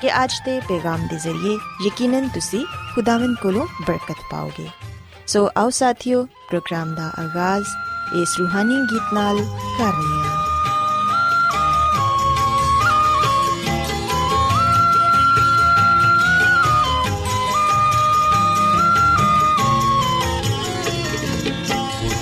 ਕਿ 0.00 0.24
ਅੱਜ 0.24 0.32
ਦੇ 0.44 0.60
ਪੈਗਾਮ 0.60 1.06
ਦੇ 1.06 1.16
ਜ਼ਰੀਏ 1.16 1.58
ਯਕੀਨਨ 1.86 2.28
ਤੁਸੀਂ 2.28 2.64
ਖੁਦਾਵੰਦ 2.94 3.36
ਕੋਲੋਂ 3.42 3.66
ਬਰਕਤ 3.86 4.16
ਪਾਓਗੇ 4.30 4.68
ਸੋ 5.26 5.48
ਆਓ 5.56 5.70
ਸਾਥਿਓ 5.70 6.24
ਪ੍ਰੋਗਰਾਮ 6.24 6.94
ਦਾ 6.94 7.10
ਆਗਾਜ਼ 7.18 7.66
ਇਸ 8.22 8.38
ਰੂਹਾਨੀ 8.38 8.80
ਗੀਤ 8.92 9.14
ਨਾਲ 9.14 9.36
ਕਰਨੇ 9.78 10.28
ਆ 10.28 10.44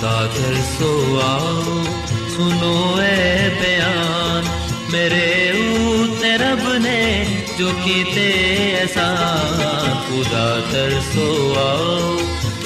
खुदा 0.03 0.25
तरसो 0.33 0.87
आओ 1.19 1.75
सुनो 2.29 2.71
ए 3.01 3.49
बयान 3.61 4.49
मेरे 4.91 4.91
ऊते 4.91 4.91
रब 4.93 5.01
ने 5.01 5.16
जो 7.57 7.71
कीते 7.83 8.27
एहसान 8.37 9.93
खुदा 10.07 10.45
तरसो 10.71 11.27
आओ 11.63 12.17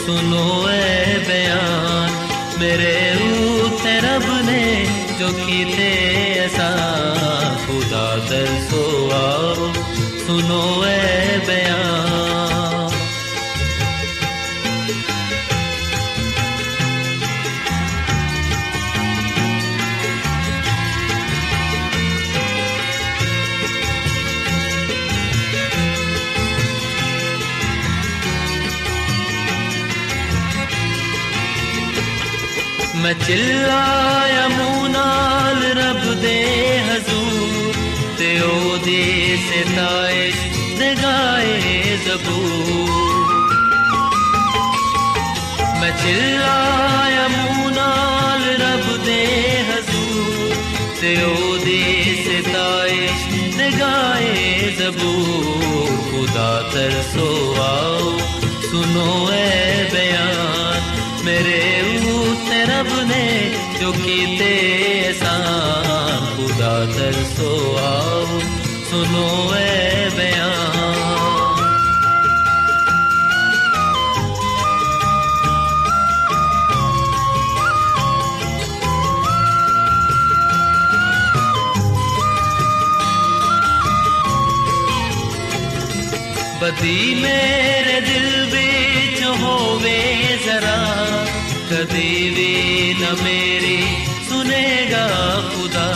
सुनो 0.04 0.46
ए 0.70 1.18
बयान 1.28 2.16
मेरे 2.62 2.96
ऊते 3.28 3.96
रब 4.08 4.28
ने 4.50 4.64
जो 5.20 5.32
कीते 5.40 5.90
एहसान 6.34 7.56
खुदा 7.66 8.06
तरसो 8.30 8.84
आओ 9.22 9.72
सुनो 10.26 10.64
ए 10.86 11.21
रब 35.77 36.03
दे 36.23 36.39
हजूर 36.87 37.77
ते 38.19 38.31
ओदी 38.47 39.03
सिताइश 39.45 40.39
दे 40.79 40.89
गाए 40.95 41.55
जबूर। 42.07 43.29
मैं 45.81 45.93
चिल्लाया 46.03 47.27
मुंह 47.35 47.63
नाल 47.79 48.43
रब 48.63 48.87
दे 49.07 49.23
हजूर 49.71 50.57
ते 51.01 51.15
ओदी 51.31 51.83
सिताइश 52.25 53.25
दे 53.57 53.71
गाए 53.79 54.37
जबूर। 54.81 55.91
खुदा 56.11 56.51
तरसो 56.75 57.32
होवे 89.83 90.39
जरा, 90.47 90.79
कदी 91.69 92.11
भी 92.35 92.51
न 92.95 93.07
मेरी 93.23 93.79
सुनेगा 94.27 95.07
खुदा। 95.55 95.87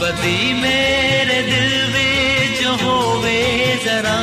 बदी 0.00 0.38
मेरे 0.62 1.36
दिल 1.50 1.68
बिच 1.92 2.60
होवे 2.82 3.42
जरा, 3.84 4.16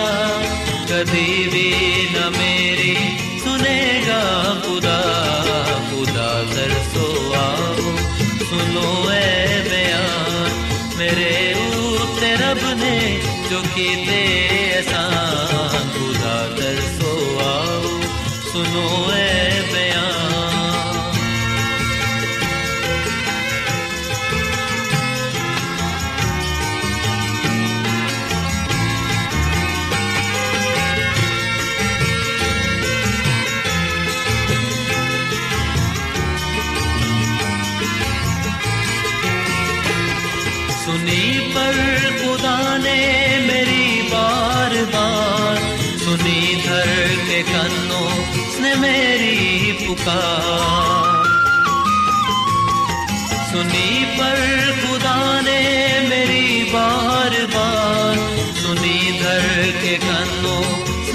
कदी 0.90 1.30
भी 1.54 1.70
न 2.16 2.32
मेरी 2.38 2.96
सुनेगा 3.44 4.22
खुदा। 4.66 5.00
खुदा 5.90 6.30
तरसो 6.56 7.08
आओ, 7.44 7.96
सुनो 8.50 8.90
ए 9.12 9.62
बयान, 9.70 10.52
मेरे 10.98 11.32
ऊते 11.84 12.34
रब 12.42 12.66
ने 12.82 12.98
जो 13.50 13.62
कीते 13.76 14.23
मेरी 48.76 49.72
पुकार। 49.72 51.24
सुनी 53.52 54.06
पर 54.06 54.38
खुदा 54.82 55.42
ने 55.42 55.62
मेरी 56.10 56.64
बार 56.64 57.30
बार। 57.30 58.16
सुनी 58.62 59.20
धर 59.20 59.48
के 59.84 59.98
कन्नों 59.98 60.64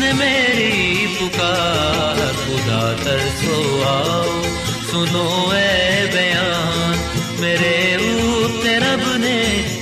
ने 0.00 0.12
मेरी 0.12 1.06
पुकार। 1.06 2.18
खुदा 2.38 2.82
तरसो 3.04 3.82
आओ, 3.82 4.42
सुनो 4.90 5.52
ए 5.52 6.10
बयान। 6.14 6.96
मेरे 7.40 7.96
ऊते 8.22 8.76
रब 8.78 9.02
ने 9.20 9.38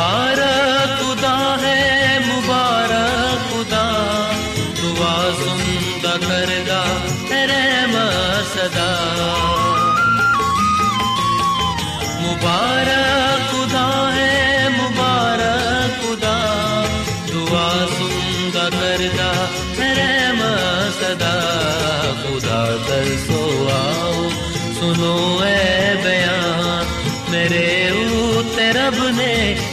பா 0.00 0.29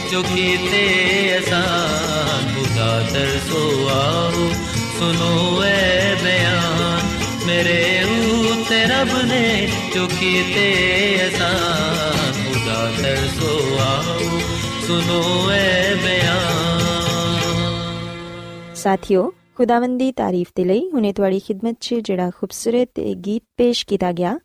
ने 0.07 0.09
जो 0.11 0.21
कीते 0.23 0.83
आसान 1.37 2.43
खुदा 2.53 2.91
तरसो 3.07 3.63
आओ 3.89 4.45
सुनो 4.97 5.31
ए 5.63 6.15
बयान 6.23 7.03
मेरे 7.47 7.77
उते 8.51 8.79
रब 8.85 9.11
ने 9.25 9.45
जो 9.95 10.07
कीते 10.07 10.67
आसान 11.25 12.31
खुदा 12.39 12.79
तरसो 12.97 13.53
आओ 13.81 14.41
सुनो 14.87 15.21
ए 15.51 15.69
बयान 16.03 16.61
ਸਾਥਿਓ 18.75 19.31
ਖੁਦਾਵੰਦ 19.55 19.99
ਦੀ 19.99 20.11
ਤਾਰੀਫ 20.11 20.47
ਦੇ 20.55 20.63
ਲਈ 20.63 20.89
ਹੁਨੇ 20.93 21.11
ਤੁਹਾਡੀ 21.13 21.39
ਖidmat 21.39 21.75
'ਚ 21.79 21.95
ਜਿਹੜਾ 22.05 22.29
ਖੂਬਸੂਰਤ 22.29 22.99
ਗੀਤ 23.25 23.43
ਪੇਸ਼ 23.57 23.85
ਕੀਤਾ 23.85 24.11
ਗਿਆ 24.11 24.39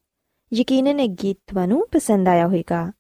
ਯਕੀਨਨ 0.53 1.01
ਇਹ 1.01 1.09
ਗੀਤ 1.23 1.37
ਤੁਹਾਨੂੰ 1.51 1.87
ਪਸੰਦ 1.93 2.29
ਆਇਆ 2.29 2.47
ਹੋਵੇਗਾ 2.47 2.91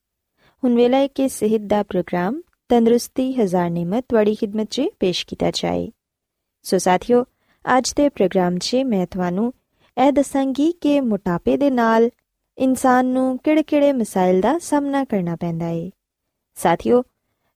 ਹੁਣ 0.63 0.75
ਵੇਲਾ 0.77 0.99
ਹੈ 0.99 1.07
ਕਿ 1.07 1.29
ਸਿਹਤ 1.29 1.61
ਦਾ 1.61 1.83
ਪ੍ਰੋਗਰਾਮ 1.83 2.41
ਤੰਦਰੁਸਤੀ 2.74 3.32
ਹਜ਼ਾਰ 3.34 3.70
ਨਿਮਤ 3.70 4.06
ਤੁਹਾਡੀ 4.10 4.36
ਖidmat 4.36 4.66
'ਚ 4.66 4.82
ਪੇਸ਼ 5.00 5.26
ਕੀਤਾ 5.28 5.52
ਜਾਏ 5.54 5.90
ਸੋ 6.66 6.78
ਸਾਥਿਓ 6.78 7.24
ਅੱਜ 7.66 7.94
ਦੇ 7.94 8.08
ਪ੍ਰੋਗਰਾਮ 8.10 8.58
'ਚ 8.58 8.76
ਮੈਂ 8.86 9.06
ਤੁਹਾਨੂੰ 9.08 9.52
ਇਹ 9.98 10.12
ਦੱਸਾਂਗੀ 10.12 10.72
ਕਿ 10.82 11.00
ਮੋਟਾਪੇ 11.02 11.58
ਦੇ 11.58 11.70
ਨਾਲ 11.70 12.10
ਇਨਸਾਨ 12.58 13.06
ਨੂੰ 13.06 13.38
ਕਿਹੜੇ-ਕਿਹੜੇ 13.38 13.92
ਮਸਾਇਲ 13.94 14.40
ਦਾ 14.42 14.58
ਸਾਹਮਣਾ 14.60 15.04
ਕਰਨਾ 15.04 15.36
ਪੈਂਦਾ 15.36 15.66
ਹੈ 15.66 15.90
ਸਾਥਿਓ 16.58 17.02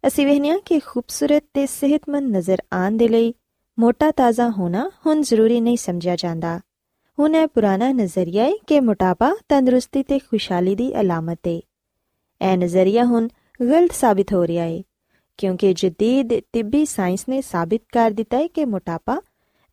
ਅਸੀਂ 0.03 0.25
ਵਹਿਨੀਆਂ 0.27 0.59
ਕਿ 0.65 0.79
ਖੂਬਸੂਰਤ 0.79 1.43
ਤੇ 1.53 1.65
ਸਿਹਤਮੰਦ 1.65 2.35
ਨਜ਼ਰ 2.35 2.61
ਆਉਣ 2.73 2.97
ਦੇ 2.97 3.07
ਲਈ 3.07 3.33
ਮੋਟਾ 3.79 4.11
ਤਾਜ਼ਾ 4.11 4.49
ਹੋਣਾ 4.49 4.89
ਹੁਣ 5.05 5.21
ਜ਼ਰੂਰੀ 5.21 5.59
ਨਹੀਂ 5.61 5.77
ਸਮਝਿਆ 5.77 6.15
ਜਾਂਦਾ 6.15 6.59
ਹੁਣ 7.17 7.35
ਇਹ 7.35 7.47
ਪੁਰਾਣਾ 7.47 7.91
ਨਜ਼ਰੀਆ 7.91 8.43
ਹੈ 8.43 8.51
ਕਿ 8.67 8.79
ਮੋਟਾਪਾ 8.79 9.31
ਤੰਦਰੁਸਤੀ 9.49 10.03
ਤੇ 10.03 10.19
ਖੁਸ਼ਹਾਲੀ 10.19 10.75
ਦੀ 10.75 10.93
ਅਲਾਮਤ 11.01 11.47
ਹੈ 11.47 11.59
ਇਹ 12.41 12.57
ਨਜ਼ਰੀਆ 12.57 13.05
ਹੁਣ 13.05 13.27
ਗਲਤ 13.61 13.91
ਸਾਬਿਤ 13.91 14.33
ਹੋ 14.33 14.45
ਰਿਹਾ 14.47 14.63
ਹੈ 14.63 14.81
ਕਿਉਂਕਿ 15.37 15.73
ਜਦੀਦ 15.73 16.39
ਤਿੱਬੀ 16.39 16.85
ਸਾਇੰਸ 16.85 17.25
ਨੇ 17.29 17.41
ਸਾਬਿਤ 17.41 17.81
ਕਰ 17.93 18.11
ਦਿੱਤਾ 18.11 18.37
ਹੈ 18.37 18.47
ਕਿ 18.47 18.65
ਮੋਟਾਪਾ 18.65 19.21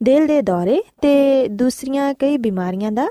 ਦਿਲ 0.03 0.27
ਦੇ 0.27 0.43
ਦੌਰੇ 0.43 0.83
ਤੇ 1.03 1.49
ਦੂਸਰੀਆਂ 1.49 2.15
ਕਈ 2.15 2.37
ਬਿਮਾਰੀਆਂ 2.37 2.93
ਦਾ 2.93 3.09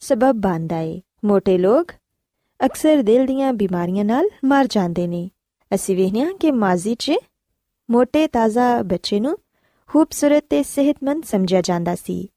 ਸਬਬ 0.00 0.32
ਬਣਦਾ 0.32 0.76
ਹੈ। 0.76 1.00
ਮੋٹے 1.24 1.58
ਲੋਕ 1.58 1.92
ਅਕਸਰ 2.66 3.02
ਦਿਲ 3.02 3.26
ਦੀਆਂ 3.26 3.52
ਬਿਮਾਰੀਆਂ 3.52 4.04
ਨਾਲ 4.04 4.28
ਮਰ 4.44 4.66
ਜਾਂਦੇ 4.66 5.06
ਨੇ। 5.06 5.30
ਅਸੀਂ 5.74 5.96
ਵੇਖਿਆ 5.96 6.26
ਕਿ 6.40 6.50
ਮਾਜ਼ੀ 6.50 6.94
'ਚ 6.94 7.12
ਮੋٹے 7.90 8.28
ਤਾਜ਼ਾ 8.32 8.82
ਬੱਚੇ 8.82 9.20
ਨੂੰ 9.20 9.38
ਖੂਬਸੂਰਤ 9.88 10.44
ਤੇ 10.50 10.62
ਸਿਹਤਮੰਦ 10.62 11.24
ਸਮਝਿਆ 11.24 11.60
ਜਾਂਦਾ 11.60 11.94
ਸੀ। 11.94 12.28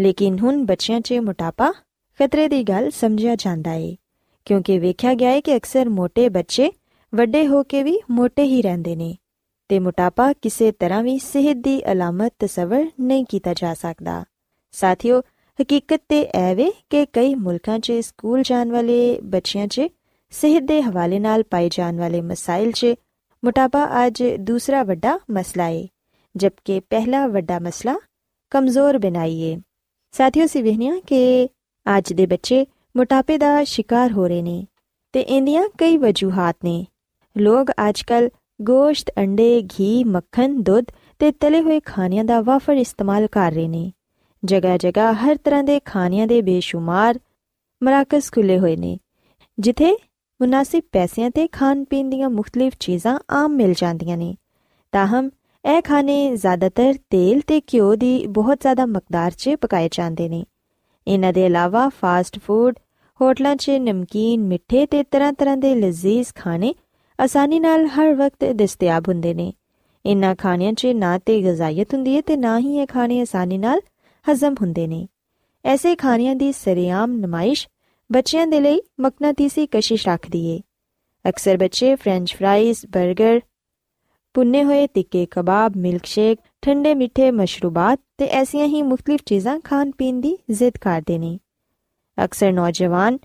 ਲੇਕਿਨ 0.00 0.38
ਹੁਣ 0.38 0.66
ਬੱਚਿਆਂ 0.66 1.00
'ਚ 1.00 1.12
ਮੋਟਾਪਾ 1.12 1.72
ਖਤਰੇ 2.18 2.48
ਦੀ 2.48 2.62
ਗੱਲ 2.62 2.90
ਸਮਝਿਆ 2.90 3.36
ਜਾਂਦਾ 3.36 3.70
ਹੈ। 3.70 3.96
ਕਿਉਂਕਿ 4.44 4.78
ਵੇਖਿਆ 4.78 5.14
ਗਿਆ 5.14 5.30
ਹੈ 5.30 5.40
ਕਿ 5.40 5.56
ਅਕਸਰ 5.56 5.88
ਮੋٹے 5.88 6.30
ਬੱਚੇ 6.30 6.72
ਵੱਡੇ 7.14 7.46
ਹੋ 7.46 7.62
ਕੇ 7.62 7.82
ਵੀ 7.82 7.98
ਮੋٹے 8.10 8.44
ਹੀ 8.44 8.62
ਰਹਿੰਦੇ 8.62 8.96
ਨੇ 8.96 9.16
ਤੇ 9.68 9.78
ਮੋਟਾਪਾ 9.78 10.32
ਕਿਸੇ 10.32 10.72
ਤਰ੍ਹਾਂ 10.72 11.02
ਵੀ 11.02 11.18
ਸਿਹਤ 11.18 11.56
ਦੀ 11.56 11.92
ਅਲਾਮਤ 11.92 12.34
ਤਸਵਰ 12.38 12.86
ਨਹੀਂ 13.00 13.24
ਕੀਤਾ 13.24 13.54
ਜਾ 13.54 13.74
ਸਕਦਾ। 13.74 14.24
ਸਾਥੀਓ, 14.70 15.20
ਹਕੀਕਤ 15.62 16.02
ਤੇ 16.08 16.30
ਐਵੇਂ 16.34 16.70
ਕਿ 16.90 17.06
ਕਈ 17.06 17.34
ਮੁਲਕਾਂ 17.34 17.78
'ਚ, 17.78 17.92
ਸਕੂਲ 17.92 18.42
ਜਾਣ 18.42 18.70
ਵਾਲੇ 18.70 19.20
ਬੱਚਿਆਂ 19.20 19.66
'ਚ, 19.66 19.80
ਸਿਹਤ 20.30 20.62
ਦੇ 20.62 20.82
ਹਵਾਲੇ 20.82 21.18
ਨਾਲ 21.18 21.42
ਪਾਏ 21.42 21.68
ਜਾਣ 21.72 21.96
ਵਾਲੇ 21.96 22.20
ਮਸਾਇਲ 22.20 22.72
'ਚ 22.72 22.86
ਮੋਟਾਪਾ 23.44 24.06
ਅੱਜ 24.06 24.22
ਦੂਸਰਾ 24.40 24.82
ਵੱਡਾ 24.82 25.18
ਮਸਲਾ 25.30 25.64
ਹੈ 25.64 25.86
ਜਦਕਿ 26.36 26.80
ਪਹਿਲਾ 26.80 27.26
ਵੱਡਾ 27.26 27.58
ਮਸਲਾ 27.58 27.96
ਕਮਜ਼ੋਰ 28.50 28.98
ਬਣਾਈ 28.98 29.52
ਹੈ 29.52 29.60
ਸਾਥੀਓ 30.12 30.46
ਸਿਵਹਨੀਆਂ 30.46 31.00
ਕਿ 31.00 31.48
ਅੱਜ 31.98 32.12
ਦੇ 32.12 32.26
ਬੱਚੇ 32.26 32.66
ਮੋਟਾਪੇ 32.96 33.38
ਦਾ 33.38 33.64
ਸ਼ਿਕਾਰ 33.64 34.12
ਹੋ 34.12 34.26
ਰਹੇ 34.26 34.42
ਨੇ 34.42 34.66
ਤੇ 35.12 35.20
ਇੰਦੀਆਂ 35.20 35.68
ਕਈ 35.78 35.96
ਵਜੂਹਾਤ 35.96 36.56
ਨੇ। 36.64 36.86
ਲੋਕ 37.38 37.70
ਅੱਜਕੱਲ 37.70 38.30
ਗੋਸ਼ਤ, 38.62 39.10
ਅੰਡੇ, 39.18 39.62
ਘੀ, 39.62 40.04
ਮੱਖਣ, 40.04 40.62
ਦੁੱਧ 40.62 40.86
ਤੇ 41.18 41.30
ਤਲੇ 41.30 41.62
ਹੋਏ 41.62 41.80
ਖਾਣਿਆਂ 41.80 42.24
ਦਾ 42.24 42.40
ਵਾਫਰ 42.40 42.72
ਇਸਤੇਮਾਲ 42.72 43.26
ਕਰ 43.26 43.52
ਰਹੇ 43.52 43.68
ਨੇ। 43.68 43.92
ਜਗ੍ਹਾ 44.44 44.76
ਜਗ੍ਹਾ 44.76 45.12
ਹਰ 45.12 45.36
ਤਰ੍ਹਾਂ 45.36 45.64
ਦੇ 45.64 45.80
ਖਾਣਿਆਂ 45.84 46.26
ਦੇ 46.26 46.42
ਬੇਸ਼ੁਮਾਰ 46.42 47.20
ਮਰਾਕਜ਼ 47.82 48.32
ਖੁੱਲੇ 48.32 48.58
ਹੋਏ 48.58 48.76
ਨੇ, 48.76 48.98
ਜਿੱਥੇ 49.58 49.96
ਮੁਨਾਸਿਬ 50.40 50.82
ਪੈਸਿਆਂ 50.92 51.30
ਤੇ 51.30 51.46
ਖਾਣ 51.48 51.84
ਪੀਣ 51.84 52.10
ਦੀਆਂ 52.10 52.30
ਮੁxtਲਿਫ 52.30 52.72
ਚੀਜ਼ਾਂ 52.80 53.18
ਆਮ 53.30 53.54
ਮਿਲ 53.54 53.74
ਜਾਂਦੀਆਂ 53.76 54.16
ਨੇ। 54.16 54.34
ਤਾਹਮ, 54.92 55.30
ਇਹ 55.76 55.82
ਖਾਣੇ 55.82 56.36
ਜ਼ਿਆਦਾਤਰ 56.36 56.94
ਤੇਲ 57.10 57.40
ਤੇ 57.40 57.60
ਘਿਓ 57.60 57.94
ਦੀ 57.94 58.26
ਬਹੁਤ 58.26 58.60
ਜ਼ਿਆਦਾ 58.60 58.86
ਮਕਦਾਰ 58.86 59.30
'ਚ 59.30 59.50
ਪਕਾਏ 59.60 59.88
ਜਾਂਦੇ 59.92 60.28
ਨੇ। 60.28 60.44
ਇਹਨਾਂ 61.06 61.32
ਦੇ 61.32 61.46
ਇਲਾਵਾ 61.46 61.88
ਫਾਸਟ 61.88 62.38
ਫੂਡ, 62.38 62.74
ਹੋਟਲਾਂ 63.20 63.56
'ਚ 63.56 63.70
ਨਮਕੀਨ, 63.70 64.42
ਮਿੱਠੇ 64.42 64.86
ਤੇ 64.86 65.02
ਤਰ੍ਹਾਂ-ਤਰ੍ਹਾਂ 65.02 65.56
ਦੇ 65.56 65.74
ਲਜ਼ੀਜ਼ 65.74 66.28
ਖਾਣੇ 66.34 66.74
ਆਸਾਨੀ 67.20 67.60
ਨਾਲ 67.60 67.86
ਹਰ 67.86 68.14
ਵਕਤ 68.14 68.44
ਦਸਤਿਆਬ 68.44 69.08
ਹੁੰਦੇ 69.08 69.34
ਨੇ। 69.34 69.52
ਇਹਨਾਂ 70.06 70.34
ਖਾਣਿਆਂ 70.34 70.72
'ਚ 70.72 70.86
ਨਾ 70.86 71.18
ਤੇ 71.18 71.42
ਗਜ਼ਾਇਤ 71.42 71.94
ਹੁੰਦੀ 71.94 72.16
ਹੈ 72.16 72.20
ਤੇ 72.20 72.36
ਨਾ 72.36 72.58
ਹੀ 72.58 72.78
ਇਹ 72.78 72.86
ਖਾਣੇ 72.86 73.20
ਆਸਾਨੀ 73.20 73.58
ਨਾਲ 73.58 73.80
ਹਜ਼ਮ 74.30 74.54
ਹੁੰਦੇ 74.62 74.86
ਨੇ। 74.86 75.08
ਐਸੇ 75.64 75.96
ਖਾਣਿਆਂ 75.96 76.34
ਦੀ 76.36 76.52
ਸਰਿਆਮ 76.52 77.12
ਨਮਾਇਸ਼ 77.12 77.68
ਬੱਚਿਆਂ 78.12 78.46
ਦੇ 78.46 78.60
ਲਈ 78.60 78.80
ਮਕਨਾਤੀਸੀ 79.00 79.66
ਕਸ਼ਿਸ਼ 79.66 80.08
ਰੱਖਦੀ 80.08 80.46
ਏ। 80.46 80.60
ਅਕਸਰ 81.28 81.56
ਬੱਚੇ 81.56 81.94
ਫ੍ਰੈਂਚ 81.94 82.34
ਫਰਾਈਜ਼ 82.34 82.86
버ਗਰ 82.86 83.40
ਪੁੰਨੇ 84.34 84.64
ਹੋਏ 84.64 84.86
ਤਿੱਕੇ 84.86 85.26
ਕਬਾਬ 85.30 85.76
ਮਿਲਕ 85.76 86.04
ਸ਼ੇਕ 86.04 86.38
ਠੰਡੇ 86.62 86.94
ਮਿੱਠੇ 86.94 87.30
ਮਸ਼ਰੂਬਾਤ 87.30 88.00
ਤੇ 88.18 88.26
ਐਸੀਆਂ 88.26 88.66
ਹੀ 88.66 88.82
ਮੁxtਲਿਫ 88.82 89.20
ਚੀਜ਼ਾਂ 89.26 89.60
ਖਾਣ 89.60 89.90
ਪੀਣ 89.98 90.20
ਦੀ 90.20 90.38
ਜ਼ਿੱਦ 90.50 90.78
ਕਰਦੇ 90.80 91.18
ਨੇ। 91.18 91.38
ਅਕਸਰ 92.24 92.52
ਨੌਜਵਾਨ 92.52 93.18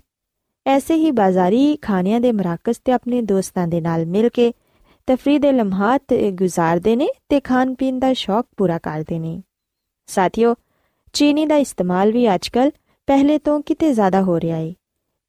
ਐਸੇ 0.66 0.94
ਹੀ 0.94 1.10
ਬਾਜ਼ਾਰੀ 1.10 1.76
ਖਾਣਿਆਂ 1.76 2.20
ਦੇ 2.20 2.30
ਮਰਾਕਜ਼ 2.32 2.78
ਤੇ 2.84 2.92
ਆਪਣੇ 2.92 3.20
ਦੋਸਤਾਂ 3.22 3.66
ਦੇ 3.68 3.80
ਨਾਲ 3.80 4.06
ਮਿਲ 4.06 4.28
ਕੇ 4.28 4.52
ਤਫਰੀਹ 5.08 5.40
ਦੇ 5.40 5.52
ਲਮਹਾਤ 5.52 6.14
ਗੁਜ਼ਾਰਦੇ 6.32 6.96
ਨੇ 6.96 7.08
ਤੇ 7.28 7.40
ਖਾਣ 7.40 7.74
ਪੀਣ 7.74 7.98
ਦਾ 7.98 8.12
ਸ਼ੌਕ 8.12 8.46
ਪੂਰਾ 8.56 8.78
ਕਰਦੇ 8.78 9.18
ਨੇ। 9.18 9.42
ਸਾਥੀਓ, 10.06 10.54
ਚੀਨੀ 11.12 11.46
ਦਾ 11.46 11.56
ਇਸਤੇਮਾਲ 11.56 12.12
ਵੀ 12.12 12.34
ਅੱਜਕੱਲ 12.34 12.70
ਪਹਿਲੇ 13.08 13.38
ਤੋਂ 13.38 13.60
ਕਿਤੇ 13.60 13.92
ਜ਼ਿਆਦਾ 13.92 14.22
ਹੋ 14.22 14.40
ਰਿਹਾ 14.40 14.56
ਹੈ 14.56 14.72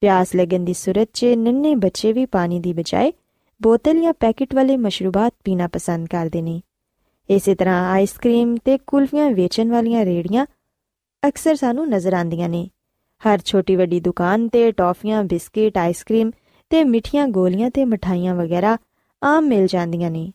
ਪਿਆਸ 0.02 0.36
ਲੱਗਣ 0.36 0.60
ਦੀ 0.60 0.74
ਸੂਰਤ 0.74 1.10
'ਚ 1.14 1.26
ਨੰਨੇ 1.26 1.76
ਬੱਚੇ 1.76 2.14
ਵੀ 2.14 2.26
ਪਾਣੀ 2.26 2.60
ਦੀ 2.60 2.74
ਬਜਾਏ 2.74 3.14
ਬੋਤਲ 3.62 4.02
ਜਾਂ 4.02 4.14
ਪੈਕੇਟ 4.14 4.56
ਵਾਲੇ 4.56 4.78
ਮਸ਼ਰੂਬਾਤ 4.78 5.34
ਪੀਣਾ 5.44 5.68
ਪਸੰਦ 5.68 6.08
ਕਰਦੇ 6.08 6.42
ਨੇ। 6.42 6.62
ਇਸੇ 7.30 7.56
ਤਰ੍ਹਾਂ 7.56 7.92
ਆਈਸਕ੍ਰੀਮ 7.92 8.56
ਤੇ 8.56 8.78
ਕੁਲਫੀਆਂ 8.78 9.30
ਵੇਚਣ 9.32 9.70
ਵਾਲੀਆਂ 9.70 10.06
ਰੇੜੀਆਂ 10.06 10.46
ਅਕਸਰ 11.24 11.56
ਸਾਨੂੰ 11.56 11.88
ਨਜ਼ਰ 11.90 12.14
ਆਉਂਦੀਆਂ 12.14 12.50
ਨੇ। 12.50 12.68
ਹਰ 13.26 13.40
ਛੋਟੀ 13.46 13.76
ਵੱਡੀ 13.76 14.00
ਦੁਕਾਨ 14.00 14.48
ਤੇ 14.48 14.72
ਟੌਫੀਆਂ, 14.72 15.24
ਬਿਸਕਿਟ, 15.24 15.78
ਆਈਸਕ੍ਰੀਮ 15.78 16.32
ਤੇ 16.70 16.84
ਮਿੱਠੀਆਂ 16.84 17.28
ਗੋਲੀਆਂ 17.28 17.70
ਤੇ 17.70 17.86
ਮਠਾਈਆਂ 17.86 18.36
ਵਗੈਰਾ 18.36 18.78
ਆਮ 19.24 19.48
ਮਿਲ 19.48 19.68
ਜਾਂਦੀਆਂ 19.68 20.12
ਨੇ। 20.12 20.32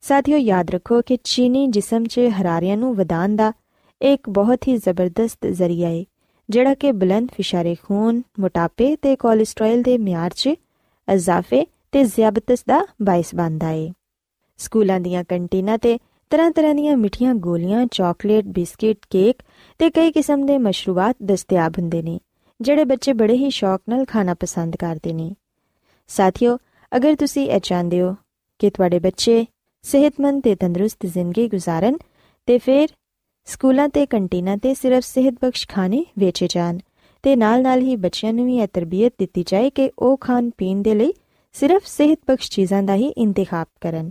ਸਾਥੀਓ, 0.00 0.36
ਯਾਦ 0.36 0.70
ਰੱਖੋ 0.70 1.02
ਕਿ 1.02 1.18
ਚੀਨੀ 1.24 1.66
ਜਿਸਮ 1.66 2.04
'ਚ 2.04 2.20
ਹਰਾਰਿਆਂ 2.40 2.76
ਨੂੰ 2.76 2.94
ਵਧਾਉਣ 2.94 3.36
ਦਾ 3.36 3.52
ਇੱਕ 4.02 4.30
ਬਹੁਤ 4.30 4.68
ਹੀ 4.68 4.76
ਜ਼ਬਰਦਸਤ 4.76 5.46
ਜ਼ਰੀਆ 5.46 5.88
ਹੈ 5.88 6.04
ਜਿਹੜਾ 6.50 6.74
ਕਿ 6.74 6.92
ਬਲੰਦ 6.92 7.28
ਫਿਸ਼ਾਰੇ 7.36 7.74
ਖੂਨ, 7.74 8.22
ਮੋਟਾਪੇ 8.40 8.96
ਤੇ 8.96 9.16
ਕੋਲੇਸਟ੍ਰੋਲ 9.16 9.82
ਦੇ 9.82 9.98
ਮਿਆਰ 9.98 10.30
'ਚ 10.30 10.46
ਇਜ਼ਾਫੇ 11.12 11.66
ਤੇ 11.92 12.04
ਜ਼ਿਆਬਤਸ 12.04 12.64
ਦਾ 12.68 12.86
ਬਾਇਸ 13.02 13.34
ਬਣਦਾ 13.34 13.66
ਹੈ 13.66 13.92
ਸਕੂਲਾਂ 14.58 15.00
ਦੀਆਂ 15.00 15.24
ਕੰਟੀਨਾਂ 15.24 15.78
ਤੇ 15.78 15.98
ਤਰ੍ਹਾਂ-ਤਰ੍ਹਾਂ 16.30 16.74
ਦੀਆਂ 16.74 16.96
ਮਿੱਠੀਆਂ 16.96 17.34
ਗੋਲੀਆਂ, 17.34 17.86
ਚਾਕਲੇਟ, 17.86 18.44
ਬਿਸਕਿਟ, 18.44 18.98
ਕੇਕ 19.10 19.42
ਤੇ 19.80 19.90
ਕਈ 19.90 20.12
ਕਿਸਮ 20.12 20.46
ਦੇ 20.46 20.58
ਮਸ਼ਰੂਬਾਤ 20.58 21.16
ਦਸਤਿਆਬ 21.24 21.72
ਹੁੰਦੇ 21.78 22.02
ਨੇ, 22.02 22.20
ਜਿਹੜੇ 22.60 22.84
ਬੱਚੇ 22.84 23.12
ਬੜੇ 23.12 23.34
ਹੀ 23.34 23.50
ਸ਼ੌਕ 23.50 23.82
ਨਾਲ 23.88 24.04
ਖਾਣਾ 24.04 24.34
ਪਸੰਦ 24.34 24.76
ਕਰਦੇ 24.76 25.12
ਨੇ। 25.12 25.34
ਸਾਥੀਓ, 26.08 26.58
ਅਗਰ 26.96 27.14
ਤੁਸੀਂ 27.16 27.50
ਇਹ 27.50 27.60
ਚਾਹੁੰਦੇ 27.60 28.00
ਹੋ 28.02 28.16
ਕਿ 28.58 28.70
ਤੁਹਾਡੇ 28.70 28.98
ਬੱਚੇ 28.98 29.46
ਸਿਹਤਮੰਦ 29.82 30.42
ਤੇ 30.42 30.54
ਤੰਦਰੁਸਤ 30.54 31.06
ਜ਼ਿੰਦਗੀ 31.06 31.46
گزارਨ 31.46 31.96
ਤੇ 32.46 32.58
ਫਿਰ 32.58 32.88
ਸਕੂਲਾਂ 33.44 33.88
ਤੇ 33.88 34.06
ਕੰਟੀਨਾਂ 34.06 34.56
ਤੇ 34.56 34.74
ਸਿਰਫ 34.74 35.04
ਸਿਹਤ 35.04 35.34
ਬਖਸ਼ 35.44 35.68
ਖਾਣੇ 35.68 36.04
ਵੇਚੇ 36.18 36.46
ਜਾਣ 36.50 36.78
ਤੇ 37.22 37.36
ਨਾਲ-ਨਾਲ 37.36 37.80
ਹੀ 37.80 37.96
ਬੱਚਿਆਂ 37.96 38.32
ਨੂੰ 38.32 38.46
ਵੀ 38.46 38.56
ਇਹ 38.56 38.68
ਤਰਬੀਅਤ 38.72 39.12
ਦਿੱਤੀ 39.18 39.44
ਜਾਏ 39.46 39.70
ਕਿ 39.70 39.90
ਉਹ 39.98 40.16
ਖਾਣ 40.16 40.50
ਪੀਣ 40.58 40.82
ਦੇ 40.82 40.94
ਲਈ 40.94 41.12
ਸਿਰਫ 41.52 41.82
ਸਿਹਤ 41.86 42.18
ਬਖਸ਼ 42.30 42.50
ਚੀਜ਼ਾਂ 42.50 42.82
ਦਾ 42.82 42.94
ਹੀ 42.94 43.08
ਇੰਤਖਾਬ 43.08 43.66
ਕਰਨ। 43.80 44.10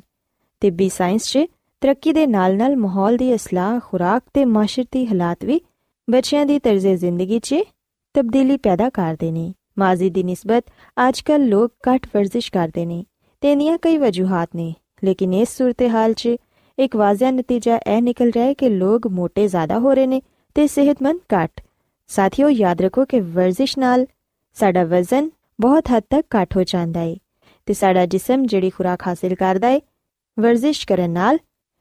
ਤੇ 0.59 0.69
ਬੀ 0.69 0.89
ਸਾਇੰਸ 0.89 1.31
'ਚ 1.31 1.39
ਤਰੱਕੀ 1.81 2.11
ਦੇ 2.13 2.25
ਨਾਲ-ਨਾਲ 2.27 2.75
ਮਾਹੌਲ 2.77 3.17
ਦੀ 3.17 3.31
ਇਸਲਾਹ 3.31 3.79
ਖੁਰਾਕ 3.79 4.23
ਤੇ 4.33 4.43
ਮਾਸ਼ਰਤੀ 4.45 5.05
ਹਾਲਾਤ 5.07 5.45
ਵੀ 5.45 5.59
ਬੱਚਿਆਂ 6.09 6.45
ਦੀ 6.45 6.59
ਤਰਜ਼ੇ 6.59 6.95
ਜ਼ਿੰਦਗੀ 6.97 7.39
'ਚ 7.39 7.55
ਤਬਦੀਲੀ 8.15 8.57
ਪੈਦਾ 8.57 8.89
ਕਰਦੇ 8.89 9.31
ਨੇ। 9.31 9.53
ਮਾਜ਼ੀ 9.79 10.09
ਦੀ 10.09 10.23
ਨਿਸਬਤ 10.23 10.63
ਅੱਜਕੱਲ 11.09 11.47
ਲੋਕ 11.47 11.71
ਘੱਟ 11.87 12.07
ਵਰਜ਼ਿਸ਼ 12.15 12.51
ਕਰਦੇ 12.51 12.85
ਨੇ 12.85 13.03
ਤੇ 13.41 13.55
ਨੀਆਂ 13.55 13.77
ਕਈ 13.81 13.97
ਵਜੂਹਾਂ 13.97 14.45
ਨੇ, 14.55 14.73
ਲੇਕਿਨ 15.03 15.33
ਇਸ 15.33 15.57
ਸੂਰਤ-ਹਾਲ 15.57 16.13
'ਚ 16.13 16.29
ਇੱਕ 16.77 16.95
ਵਾਜ਼ਿਆ 16.95 17.31
ਨਤੀਜਾ 17.31 17.79
ਇਹ 17.87 18.01
ਨਿਕਲ 18.01 18.29
ਰਿਹਾ 18.29 18.45
ਹੈ 18.45 18.53
ਕਿ 18.53 18.69
ਲੋਕ 18.69 19.07
ਮੋٹے 19.07 19.47
ਜ਼ਿਆਦਾ 19.47 19.79
ਹੋ 19.79 19.93
ਰਹੇ 19.93 20.07
ਨੇ 20.07 20.21
ਤੇ 20.55 20.67
ਸਿਹਤਮੰਦ 20.67 21.19
ਘੱਟ। 21.33 21.61
ਸਾਥੀਓ, 22.09 22.49
ਯਾਦ 22.49 22.81
ਰੱਖੋ 22.81 23.05
ਕਿ 23.05 23.19
ਵਰਜ਼ਿਸ਼ 23.19 23.77
ਨਾਲ 23.79 24.05
ਸਾਡਾ 24.53 24.83
ਵਜ਼ਨ 24.83 25.29
ਬਹੁਤ 25.61 25.91
ਹੱਦ 25.91 26.03
ਤੱਕ 26.09 26.35
ਘੱਟ 26.35 26.55
ਹੋ 26.57 26.63
ਜਾਂਦਾ 26.63 26.99
ਹੈ 26.99 27.15
ਤੇ 27.65 27.73
ਸਾਡਾ 27.73 28.05
ਜਿਸਮ 28.05 28.45
ਜਿਹੜੀ 28.45 28.69
ਖੁਰਾਕ 28.69 29.07
ਹਾਸਲ 29.07 29.35
ਕਰਦਾ 29.35 29.67
ਹੈ, 29.67 29.79
ਵਰਜ਼ਿਸ਼ 30.39 30.87
ਕਰਨ 30.87 31.09
ਨਾਲ 31.09 31.39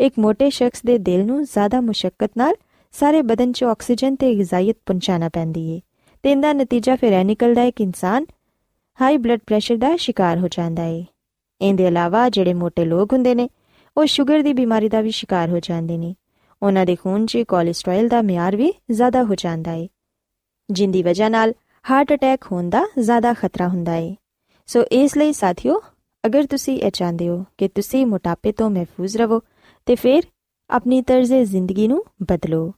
ਇੱਕ 0.00 0.14
ਮੋٹے 0.18 0.50
ਸ਼ਖਸ 0.50 0.82
ਦੇ 0.86 0.98
ਦਿਲ 0.98 1.26
ਨੂੰ 1.26 1.44
ਜ਼ਿਆਦਾ 1.44 1.80
ਮੁਸ਼ਕਲ 1.80 2.28
ਨਾਲ 2.36 2.54
ਸਾਰੇ 2.92 3.22
ਬਦਨ 3.22 3.52
'ਚ 3.52 3.64
ਆਕਸੀਜਨ 3.64 4.16
ਤੇ 4.16 4.34
ਗਿਜ਼ਾਇਤ 4.34 4.76
ਪਹੁੰਚਾਣਾ 4.86 5.28
ਪੈਂਦੀ 5.28 5.74
ਹੈ 5.74 5.80
ਤੇ 6.22 6.30
ਇਹਦਾ 6.30 6.52
ਨਤੀਜਾ 6.52 6.96
ਫਿਰ 6.96 7.12
ਇਹ 7.12 7.24
ਨਿਕਲਦਾ 7.24 7.60
ਹੈ 7.60 7.70
ਕਿ 7.70 7.84
ਇਨਸਾਨ 7.84 8.26
ਹਾਈ 9.00 9.16
ਬਲੱਡ 9.16 9.40
ਪ੍ਰੈਸ਼ਰ 9.46 9.76
ਦਾ 9.76 9.96
ਸ਼ਿਕਾਰ 9.96 10.38
ਹੋ 10.38 10.48
ਜਾਂਦਾ 10.48 10.82
ਹੈ 10.82 11.04
ਇਹਦੇ 11.60 11.86
ਇਲਾਵਾ 11.86 12.28
ਜਿਹੜੇ 12.28 12.54
ਮੋٹے 12.54 12.84
ਲੋਕ 12.84 13.12
ਹੁੰਦੇ 13.12 13.34
ਨੇ, 13.34 13.48
ਉਹ 13.96 14.06
ਸ਼ੂਗਰ 14.06 14.42
ਦੀ 14.42 14.52
ਬਿਮਾਰੀ 14.52 14.88
ਦਾ 14.88 15.00
ਵੀ 15.00 15.10
ਸ਼ਿਕਾਰ 15.10 15.50
ਹੋ 15.50 15.58
ਜਾਂਦੇ 15.58 15.98
ਨੇ। 15.98 16.14
ਉਹਨਾਂ 16.62 16.86
ਦੇ 16.86 16.96
ਖੂਨ 16.96 17.26
'ਚ 17.26 17.38
ਕੋਲੇਸਟ੍ਰੋਲ 17.48 18.08
ਦਾ 18.08 18.22
ਮਿਆਰ 18.22 18.56
ਵੀ 18.56 18.72
ਜ਼ਿਆਦਾ 18.90 19.22
ਹੋ 19.22 19.34
ਜਾਂਦਾ 19.34 19.70
ਹੈ 19.70 19.86
ਜਿੰਦੀ 20.70 21.02
ਵਜ੍ਹਾ 21.02 21.28
ਨਾਲ 21.28 21.54
ਹਾਰਟ 21.90 22.12
ਅਟੈਕ 22.12 22.44
ਹੋਣ 22.52 22.70
ਦਾ 22.70 22.86
ਜ਼ਿਆਦਾ 22.98 23.34
ਖਤਰਾ 23.34 23.68
ਹੁੰਦਾ 23.68 23.92
ਹੈ 23.92 24.14
ਸੋ 24.66 24.82
ਇਸ 24.82 25.16
ਲਈ 25.16 25.32
ਸਾਥੀਓ, 25.32 25.80
ਅਗਰ 26.26 26.46
ਤੁਸੀਂ 26.46 26.78
ਇਹ 26.78 26.90
ਚਾਹੁੰਦੇ 26.90 27.28
ਹੋ 27.28 27.44
ਕਿ 27.58 27.68
ਤੁਸੀਂ 27.68 28.06
ਮੋਟਾਪੇ 28.06 28.52
ਤੋਂ 28.52 28.70
ਮਹਿਫੂਜ਼ 28.70 29.16
ਰਹੋ 29.16 29.40
ਤੇ 29.88 29.94
ਫਿਰ 29.94 30.22
ਆਪਣੀ 30.70 31.02
ਤਰਜ਼ 31.02 31.34
ਜ਼ਿੰਦਗੀ 31.34 31.88
ਨੂੰ 31.88 32.04
ਬਦਲੋ। 32.22 32.74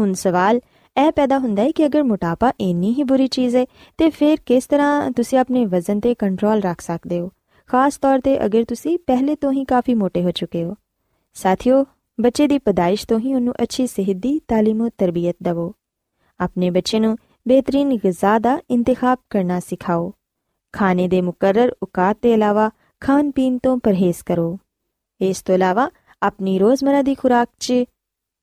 ਹੁਣ 0.00 0.12
ਸਵਾਲ 0.12 0.60
ਇਹ 1.06 1.12
ਪੈਦਾ 1.12 1.38
ਹੁੰਦਾ 1.38 1.62
ਹੈ 1.62 1.70
ਕਿ 1.70 1.86
ਅਗਰ 1.86 2.02
ਮੋਟਾਪਾ 2.02 2.52
ਇੰਨੀ 2.60 2.94
ਹੀ 2.94 3.02
ਬੁਰੀ 3.02 3.26
ਚੀਜ਼ 3.26 3.56
ਹੈ, 3.56 3.66
ਤੇ 3.98 4.10
ਫਿਰ 4.10 4.38
ਕਿਸ 4.46 4.66
ਤਰ੍ਹਾਂ 4.66 5.10
ਤੁਸੀਂ 5.10 5.38
ਆਪਣੇ 5.38 5.66
ਵਜ਼ਨ 5.66 6.00
ਤੇ 6.00 6.14
ਕੰਟਰੋਲ 6.14 6.60
ਰੱਖ 6.60 6.80
ਸਕਦੇ 6.80 7.20
ਹੋ? 7.20 7.30
ਖਾਸ 7.66 7.98
ਤੌਰ 7.98 8.20
ਤੇ 8.20 8.46
ਅਗਰ 8.46 8.64
ਤੁਸੀਂ 8.64 8.98
ਪਹਿਲੇ 8.98 9.36
ਤੋਂ 9.36 9.52
ਹੀ 9.52 9.64
ਕਾਫੀ 9.64 9.94
ਮੋਟੇ 9.94 10.22
ਹੋ 10.22 10.30
ਚੁੱਕੇ 10.30 10.64
ਹੋ। 10.64 10.74
ਸਾਥੀਓ, 11.34 11.86
ਬੱਚੇ 12.20 12.48
ਦੀ 12.48 12.58
ਪਦਾਇਸ਼ 12.58 13.06
ਤੋਂ 13.06 13.18
ਹੀ 13.18 13.34
ਉਹਨੂੰ 13.34 13.54
ਅੱਛੀ 13.62 13.86
ਸਿਹਤ 13.86 14.16
ਦੀ 14.16 14.40
تعلیم 14.52 14.84
ਤੇ 14.84 14.90
ਤਰਬੀਅਤ 14.98 15.36
ਦਿਵੋ। 15.42 15.74
ਆਪਣੇ 16.40 16.70
ਬੱਚੇ 16.70 17.00
ਨੂੰ 17.00 17.16
ਬਿਹਤਰੀਨ 17.48 17.96
ਗਿਜ਼ਾ 17.96 18.38
ਦਾ 18.38 18.58
ਇੰਤਖਾਬ 18.70 19.18
ਕਰਨਾ 19.30 19.60
ਸਿਖਾਓ। 19.60 20.12
ਖਾਣੇ 20.72 21.08
ਦੇ 21.08 21.20
ਮੁਕਰਰ 21.20 21.72
ਔਕਾਤ 21.82 22.18
ਦੇ 22.22 22.32
ਇਲਾਵਾ 22.32 22.70
ਖਾਣ 23.00 23.30
ਪੀਣ 23.30 23.58
ਤੋਂ 23.62 23.78
ਪਰਹੇਜ਼ 23.78 24.24
ਕਰੋ। 24.26 24.58
ਇਸ 25.20 25.42
ਤੋਂ 25.42 25.54
ਇਲਾਵਾ 25.54 25.90
ਆਪਣੀ 26.22 26.58
ਰੋਜ਼ਮਰਾ 26.58 27.02
ਦੀ 27.02 27.14
ਖੁਰਾਕ 27.14 27.48
'ਚ 27.60 27.72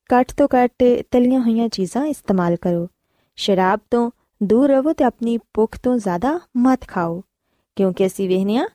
ਘੱਟ 0.10 0.32
ਤੋਂ 0.38 0.48
ਘੱਟ 0.56 0.84
ਤਲੀਆਂ 1.12 1.40
ਹੋਈਆਂ 1.40 1.70
ਚੀਜ਼ਾਂ 1.70 2.06
ਇਸਤੇਮਾਲ 2.06 2.56
ਕਰੋ। 2.56 2.88
ਸ਼ਰਾਬ 3.36 3.80
ਤੋਂ 3.92 4.12
ਦੂਰ 4.44 4.70
ਰਹੋ 4.70 4.94
ਤੇ 4.94 5.04
ਆਪਣੀ 5.04 5.38
ਭੁੱਖ 5.54 5.80
ਤੋਂ 5.80 5.98
ਜ਼ਿਆਦਾ 5.98 6.40
ਮਤ 6.58 6.88
ਖਾਓ। 6.88 7.24
ਕਿਉਂਕਿ 7.76 8.06
ਅਸੀਂ 8.06 8.30
ਵੇਖਨੀਆ 8.30 8.68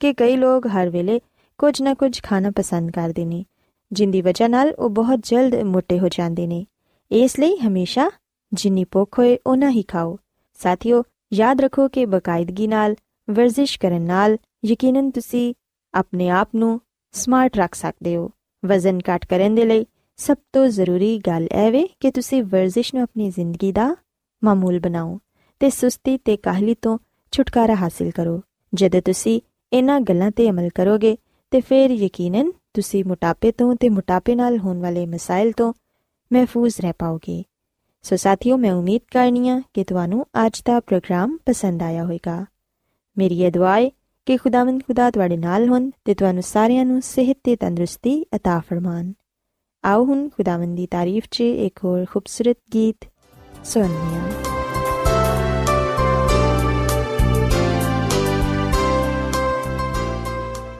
ਕਿ 0.00 0.12
ਕਈ 0.12 0.36
ਲੋਕ 0.36 0.66
ਹਰ 0.66 0.90
ਵੇਲੇ 0.90 1.20
ਕੁਝ 1.58 1.82
ਨਾ 1.82 1.94
ਕੁਝ 1.94 2.22
ਖਾਣਾ 2.22 2.50
ਪਸੰਦ 2.56 2.90
ਕਰਦੇ 2.90 3.24
ਨੇ, 3.24 3.44
ਜਿੰਦੀ 3.92 4.22
ਵਜ੍ਹਾ 4.22 4.48
ਨਾਲ 4.48 4.72
ਉਹ 4.72 4.90
ਬਹੁਤ 4.90 5.18
ਜਲਦ 5.22 5.54
ਮੋਟੇ 5.54 5.98
ਹੋ 5.98 6.08
ਜਾਂਦੇ 6.08 6.46
ਨੇ। 6.46 6.66
ਇਸ 7.10 7.38
ਲਈ 7.40 7.56
ਹਮੇਸ਼ਾ 7.56 8.10
ਜਿੰਨੀ 8.52 8.84
ਭੁੱਖ 8.84 9.18
ਹੋਏ 9.18 9.38
ਉਹਨਾਂ 9.46 9.70
ਹੀ 9.70 9.82
ਖਾਓ। 9.82 10.18
ਸਾਥੀਓ, 10.54 11.02
ਯਾਦ 11.32 11.60
ਰੱਖੋ 11.60 11.88
ਕਿ 11.88 12.06
ਬਕਾਇਦਗੀ 12.06 12.66
ਨਾਲ, 12.66 12.94
ਵਰਜ਼ਿਸ਼ 13.30 13.78
ਕਰਨ 13.78 14.02
ਨਾਲ 14.02 14.38
ਯਕੀਨਨ 14.64 15.10
ਤੁਸੀਂ 15.10 15.54
ਆਪਣੇ 15.94 16.28
ਆਪ 16.28 16.48
ਨੂੰ 16.54 16.80
ਸਮਾਰਟ 17.12 17.56
ਰੱਖ 17.56 17.74
ਸਕਦੇ 17.74 18.16
ਹੋ। 18.16 18.30
ਵਜ਼ਨ 18.64 18.98
ਘਟ 18.98 19.26
ਕਰਨ 19.26 19.54
ਦੇ 19.54 19.64
ਲਈ 19.64 19.86
ਸਭ 20.16 20.36
ਤੋਂ 20.52 20.68
ਜ਼ਰੂਰੀ 20.68 21.18
ਗੱਲ 21.18 21.48
ਇਹ 21.52 21.72
ਵੇ 21.72 21.88
ਕਿ 22.00 22.10
ਤੁਸੀਂ 22.10 22.42
ਵਰਜ਼ਿਸ਼ 22.42 22.94
ਨੂੰ 22.94 23.02
ਆਪਣੀ 23.02 23.30
ਜ਼ਿੰਦਗੀ 23.30 23.72
ਦਾ 23.72 23.96
ਮਾਮੂਲ 24.44 24.80
ਬਣਾਓ 24.80 25.20
ਤੇ 25.60 25.70
ਸੁਸਤੀ 25.70 26.18
ਤੇ 26.18 26.36
ਕਾਹਲੀ 26.36 26.74
ਤੋਂ 26.74 26.98
ਛੁਟਕਾਰਾ 27.32 27.74
ਹਾਸਲ 27.74 28.10
ਕਰੋ। 28.10 28.42
ਜਦੋਂ 28.74 29.02
ਤੁਸੀਂ 29.02 29.40
ਇਹਨਾਂ 29.72 30.00
ਗੱਲਾਂ 30.00 30.30
ਤੇ 30.30 30.50
ਅਮਲ 30.50 30.68
ਕਰੋਗੇ 30.74 31.16
ਤੇ 31.50 31.60
ਫਿਰ 31.60 31.90
ਯਕੀਨਨ 31.90 32.52
ਤੁਸੀਂ 32.74 33.04
ਮੋਟਾਪੇ 33.04 33.52
ਤੋਂ 33.52 33.76
ਤੇ 33.76 33.88
ਮੋਟਾਪੇ 33.88 34.34
ਨਾਲ 34.34 34.58
ਹੋਣ 34.58 34.80
ਵਾਲੇ 34.80 35.06
ਮਸਾਇਲ 35.06 35.52
ਤੋਂ 35.52 35.72
ਮਹਿਫੂਜ਼ 36.32 36.80
ਰਹਿ 36.80 36.92
ਪਾਓਗੇ। 36.98 37.44
ਸੋ 38.02 38.16
ਸਾਥੀਓ, 38.16 38.56
ਮੈਂ 38.56 38.72
ਉਮੀਦ 38.72 39.00
ਕਰਨੀਆ 39.10 39.62
ਕਿ 39.74 39.84
ਤੁਹਾਨੂੰ 39.84 40.26
ਅੱਜ 40.46 40.62
ਦਾ 40.64 40.80
ਪ੍ਰੋਗਰਾਮ 40.80 41.38
ਪਸੰਦ 41.46 41.82
ਆਇਆ 41.82 42.04
ਹੋਵੇਗਾ। 42.04 42.46
ਮੇਰੀ 43.18 43.42
ਇਹ 43.42 43.52
ਦੁਆ 43.52 43.80
ਹੈ 43.80 43.90
ਕਿ 44.27 44.37
ਖੁਦਾਵੰਦ 44.37 44.81
ਖੁਦਾ 44.83 45.09
ਤੁਹਾਡੇ 45.11 45.37
ਨਾਲ 45.37 45.67
ਹੋਣ 45.69 45.89
ਤੇ 46.05 46.13
ਤੁਹਾਨੂੰ 46.13 46.43
ਸਾਰਿਆਂ 46.43 46.85
ਨੂੰ 46.85 47.01
ਸਿਹਤ 47.01 47.37
ਤੇ 47.43 47.55
ਤੰਦਰੁਸਤੀ 47.55 48.15
عطا 48.35 48.59
ਫਰਮਾਨ 48.69 49.13
ਆਓ 49.83 50.05
ਹੁਣ 50.05 50.27
ਖੁਦਾਵੰਦ 50.29 50.75
ਦੀ 50.75 50.87
ਤਾਰੀਫ 50.87 51.23
'ਚ 51.31 51.41
ਇੱਕ 51.41 51.83
ਹੋਰ 51.83 52.05
ਖੂਬਸੂਰਤ 52.05 52.57
ਗੀਤ 52.73 53.05
ਸੁਣੀਏ 53.65 54.51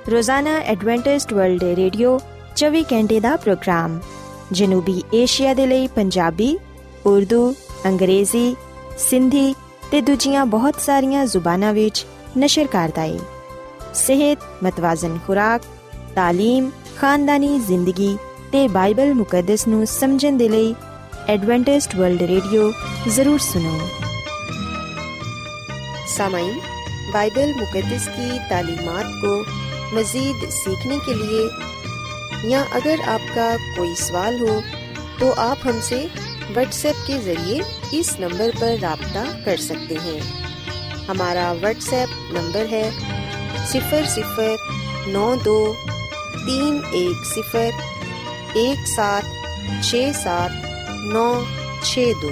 ਰੋਜ਼ਾਨਾ 0.09 0.57
ਐਡਵੈਂਟਿਸਟ 0.67 1.33
ਵਰਲਡ 1.33 1.63
ਰੇਡੀਓ 1.63 2.17
24 2.57 2.83
ਘੰਟੇ 2.93 3.19
ਦਾ 3.19 3.35
ਪ੍ਰੋਗਰਾਮ 3.35 3.99
ਜਨੂਬੀ 4.51 5.01
ਏਸ਼ੀਆ 5.13 5.53
ਦੇ 5.53 5.65
ਲਈ 5.65 5.87
ਪੰਜਾਬੀ 5.87 6.57
ਉਰਦੂ 7.05 7.53
ਅੰਗਰੇਜ਼ੀ 7.87 8.55
ਸਿੰਧੀ 8.99 9.53
ਤੇ 9.91 10.01
ਦੂਜੀਆਂ 10.01 10.45
ਬਹੁਤ 10.45 10.79
ਸਾਰੀਆਂ 10.79 11.25
ਜ਼ੁਬਾਨਾਂ 11.25 11.73
ਵਿੱਚ 11.73 12.05
ਨਸ਼ਰ 12.37 12.67
ਕਰਦਾ 12.67 13.01
ਹੈ 13.01 13.19
صحت 13.98 14.62
متوازن 14.62 15.16
خوراک 15.26 15.66
تعلیم 16.14 16.68
خاندانی 16.96 17.58
زندگی 17.66 18.14
تے 18.50 18.66
بائبل 18.72 19.12
مقدس 19.12 19.66
نو 19.68 19.84
سمجھن 19.88 20.38
دے 20.38 20.48
لئی 20.48 20.72
ایڈوانٹسٹ 21.26 21.94
ورلڈ 21.94 22.22
ریڈیو 22.22 22.70
ضرور 23.08 23.38
سنو 23.44 23.76
سامعین 26.08 26.58
بائبل 27.12 27.52
مقدس 27.56 28.08
کی 28.16 28.38
تعلیمات 28.48 29.20
کو 29.20 29.42
مزید 29.92 30.48
سیکھنے 30.54 30.96
کے 31.06 31.14
لیے 31.14 31.46
یا 32.44 32.62
اگر 32.72 33.08
آپ 33.08 33.34
کا 33.34 33.50
کوئی 33.76 33.94
سوال 33.98 34.40
ہو 34.40 34.58
تو 35.18 35.32
آپ 35.40 35.66
ہم 35.66 35.78
سے 35.82 36.04
واٹس 36.54 36.84
ایپ 36.84 37.06
کے 37.06 37.18
ذریعے 37.24 37.60
اس 37.92 38.18
نمبر 38.20 38.50
پر 38.60 38.74
رابطہ 38.82 39.24
کر 39.44 39.56
سکتے 39.60 39.96
ہیں 40.04 40.18
ہمارا 41.08 41.52
واٹس 41.60 41.92
ایپ 41.92 42.32
نمبر 42.32 42.64
ہے 42.70 43.17
सिफर 43.70 44.06
सिफर 44.06 45.10
नौ 45.12 45.34
दो 45.44 45.58
तीन 45.74 46.76
एक 46.96 47.24
सिफर 47.26 48.58
एक 48.58 48.86
सात 48.88 49.24
छः 49.84 50.12
सात 50.14 50.52
नौ 51.14 51.26
छः 51.84 52.12
दो। 52.22 52.30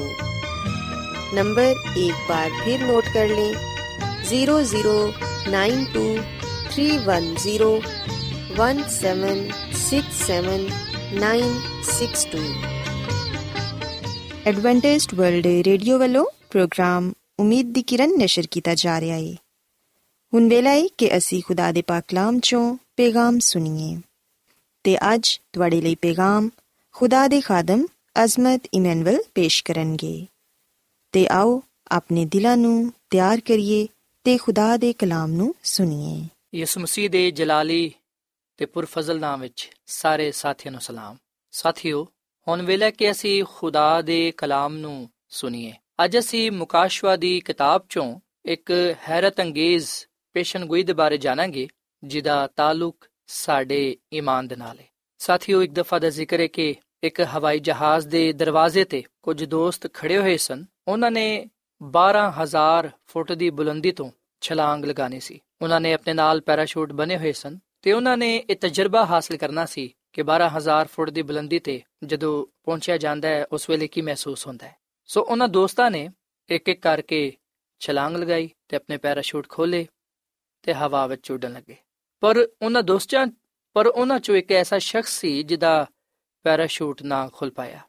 नंबर 1.36 1.98
एक 1.98 2.26
बार 2.28 2.50
फिर 2.64 2.80
नोट 2.82 3.12
कर 3.14 3.28
लें। 3.28 4.24
Zero 4.28 4.62
zero 4.64 4.96
nine 5.50 5.84
two 5.94 6.04
three 6.72 6.86
one 6.98 7.34
zero 7.42 7.70
one 8.58 8.82
seven 8.90 9.48
six 9.78 10.26
seven 10.26 10.66
nine 11.20 11.58
six 11.88 12.26
two. 12.32 12.38
Adventist 14.50 15.08
World 15.14 15.46
Radio 15.66 15.98
वालों, 15.98 16.24
प्रोग्राम 16.50 17.12
उम्मीद 17.38 17.66
दी 17.66 17.82
किरण 17.82 18.16
नशर 18.22 18.46
किया 18.52 18.74
जा 18.76 18.98
रहा 18.98 19.14
है 19.14 19.45
ਹੁਣ 20.32 20.48
ਵੇਲਾ 20.48 20.70
ਹੈ 20.70 20.86
ਕਿ 20.98 21.16
ਅਸੀਂ 21.16 21.42
ਖੁਦਾ 21.42 21.70
ਦੇ 21.72 21.82
ਪਾਕ 21.82 22.04
ਕਲਾਮ 22.08 22.38
ਚੋਂ 22.40 22.76
ਪੈਗਾਮ 22.96 23.38
ਸੁਣੀਏ 23.38 23.96
ਤੇ 24.84 24.96
ਅੱਜ 25.14 25.28
ਤੁਹਾਡੇ 25.52 25.80
ਲਈ 25.80 25.94
ਪੈਗਾਮ 25.94 26.48
ਖੁਦਾ 26.94 27.26
ਦੇ 27.28 27.40
ਖਾਦਮ 27.40 27.84
ਅਜ਼ਮਤ 28.24 28.66
ਇਮਨੁਅਲ 28.74 29.18
ਪੇਸ਼ 29.34 29.62
ਕਰਨਗੇ 29.64 30.26
ਤੇ 31.14 31.26
ਆਓ 31.30 31.60
ਆਪਣੇ 31.90 32.24
ਦਿਲਾਂ 32.24 32.56
ਨੂੰ 32.56 32.92
ਤਿਆਰ 33.10 33.40
ਕਰੀਏ 33.40 33.86
ਤੇ 34.26 34.36
ਖੁਦਾ 34.36 34.76
ਦੇ 34.76 34.92
ਕਲਾਮ 34.92 35.30
ਨੂੰ 35.32 35.54
ਸੁਣੀਏ 35.64 36.18
ਯਿਸੂ 36.54 36.80
ਮਸੀਹ 36.80 37.08
ਦੇ 37.10 37.30
ਜਲਾਲੀ 37.30 37.90
ਤੇ 38.58 38.66
ਪੁਰਫਜ਼ਲ 38.66 39.20
ਨਾਮ 39.20 39.40
ਵਿੱਚ 39.40 39.68
ਸਾਰੇ 39.86 40.30
ਸਾਥੀਆਂ 40.32 40.72
ਨੂੰ 40.72 40.80
ਸਲਾਮ 40.80 41.16
ਸਾਥੀਓ 41.52 42.04
ਹੁਣ 42.46 42.62
ਵੇਲੇ 42.62 42.90
ਕਿ 42.90 43.10
ਅਸੀਂ 43.10 43.42
ਖੁਦਾ 43.44 44.00
ਦੇ 44.02 44.32
ਕਲਾਮ 44.36 44.76
ਨੂੰ 44.76 45.08
ਸੁਣੀਏ 45.30 45.72
ਅੱਜ 46.04 46.18
ਅਸੀਂ 46.18 46.50
ਮੁਕਾਸ਼ਵਾ 46.52 47.16
ਦੀ 47.16 47.38
ਕਿਤਾਬ 47.40 47.86
ਚੋਂ 47.88 48.18
ਇੱਕ 48.46 48.72
ਹੈਰਤ 49.08 49.40
ਅੰਗੇਜ਼ 49.40 49.88
ਪੇਸ਼ਨਗੋਈ 50.36 50.82
ਦੇ 50.82 50.92
ਬਾਰੇ 50.92 51.16
ਜਾਣਾਂਗੇ, 51.18 51.68
ਜਿਹਦਾ 52.04 52.46
ਤਾਲੁਕ 52.46 53.06
ਸਾਡੇ 53.26 53.96
ਈਮਾਨ 54.12 54.48
ਦੇ 54.48 54.56
ਨਾਲ 54.56 54.78
ਹੈ। 54.78 54.86
ਸਾਥੀਓ, 55.18 55.62
ਇੱਕ 55.62 55.72
ਦਫਾ 55.72 55.98
ਦਾ 55.98 56.10
ਜ਼ਿਕਰ 56.10 56.40
ਹੈ 56.40 56.46
ਕਿ 56.46 56.74
ਇੱਕ 57.02 57.20
ਹਵਾਈ 57.20 57.58
ਜਹਾਜ਼ 57.58 58.08
ਦੇ 58.08 58.32
ਦਰਵਾਜ਼ੇ 58.32 58.84
ਤੇ 58.84 59.02
ਕੁਝ 59.22 59.44
ਦੋਸਤ 59.44 59.92
ਖੜੇ 59.92 60.18
ਹੋਏ 60.18 60.36
ਸਨ। 60.36 60.64
ਉਹਨਾਂ 60.88 61.10
ਨੇ 61.10 61.46
12000 61.82 62.90
ਫੁੱਟ 63.06 63.32
ਦੀ 63.32 63.50
ਬੁਲੰਦੀ 63.50 63.92
ਤੋਂ 63.92 64.10
ਛਲਾਂਗ 64.40 64.84
ਲਗਾਣੀ 64.84 65.20
ਸੀ। 65.20 65.40
ਉਹਨਾਂ 65.62 65.80
ਨੇ 65.80 65.92
ਆਪਣੇ 65.92 66.14
ਨਾਲ 66.14 66.40
ਪੈਰਾਸ਼ੂਟ 66.40 66.92
ਬਨੇ 66.92 67.18
ਹੋਏ 67.18 67.32
ਸਨ 67.32 67.58
ਤੇ 67.82 67.92
ਉਹਨਾਂ 67.92 68.16
ਨੇ 68.16 68.44
ਇਹ 68.50 68.56
ਤਜਰਬਾ 68.56 69.04
ਹਾਸਲ 69.04 69.36
ਕਰਨਾ 69.36 69.66
ਸੀ 69.66 69.94
ਕਿ 70.12 70.22
12000 70.22 70.86
ਫੁੱਟ 70.86 71.10
ਦੀ 71.10 71.22
ਬੁਲੰਦੀ 71.22 71.58
ਤੇ 71.58 71.82
ਜਦੋਂ 72.04 72.46
ਪਹੁੰਚਿਆ 72.64 72.96
ਜਾਂਦਾ 72.96 73.28
ਹੈ, 73.28 73.44
ਉਸ 73.44 73.70
ਵੇਲੇ 73.70 73.88
ਕੀ 73.88 74.00
ਮਹਿਸੂਸ 74.00 74.46
ਹੁੰਦਾ 74.46 74.66
ਹੈ। 74.66 74.76
ਸੋ 75.06 75.22
ਉਹਨਾਂ 75.22 75.48
ਦੋਸਤਾਂ 75.48 75.90
ਨੇ 75.90 76.08
ਇੱਕ 76.50 76.68
ਇੱਕ 76.68 76.82
ਕਰਕੇ 76.82 77.36
ਛਲਾਂਗ 77.80 78.16
ਲਗਾਈ 78.16 78.50
ਤੇ 78.68 78.76
ਆਪਣੇ 78.76 78.96
ਪੈਰਾਸ਼ੂਟ 78.96 79.48
ਖੋਲੇ 79.48 79.86
ਤੇ 80.66 80.74
ਹਵਾ 80.74 81.06
ਵਿੱਚ 81.06 81.30
ਉੱਡਣ 81.30 81.52
ਲੱਗੇ। 81.52 81.76
ਪਰ 82.20 82.48
ਉਹਨਾਂ 82.62 82.82
ਦੋਸਤਾਂ, 82.82 83.26
ਪਰ 83.74 83.86
ਉਹਨਾਂ 83.86 84.20
ਚੋਂ 84.20 84.36
ਇੱਕ 84.36 84.52
ਐਸਾ 84.52 84.78
ਸ਼ਖਸ 84.78 85.20
ਸੀ 85.20 85.42
ਜਿਹਦਾ 85.42 85.86
ਪੈਰਾਸ਼ੂਟ 86.42 87.02
ਨਾ 87.02 87.30
ਖੁੱਲ 87.32 87.50
ਪਾਇਆ 87.50 87.80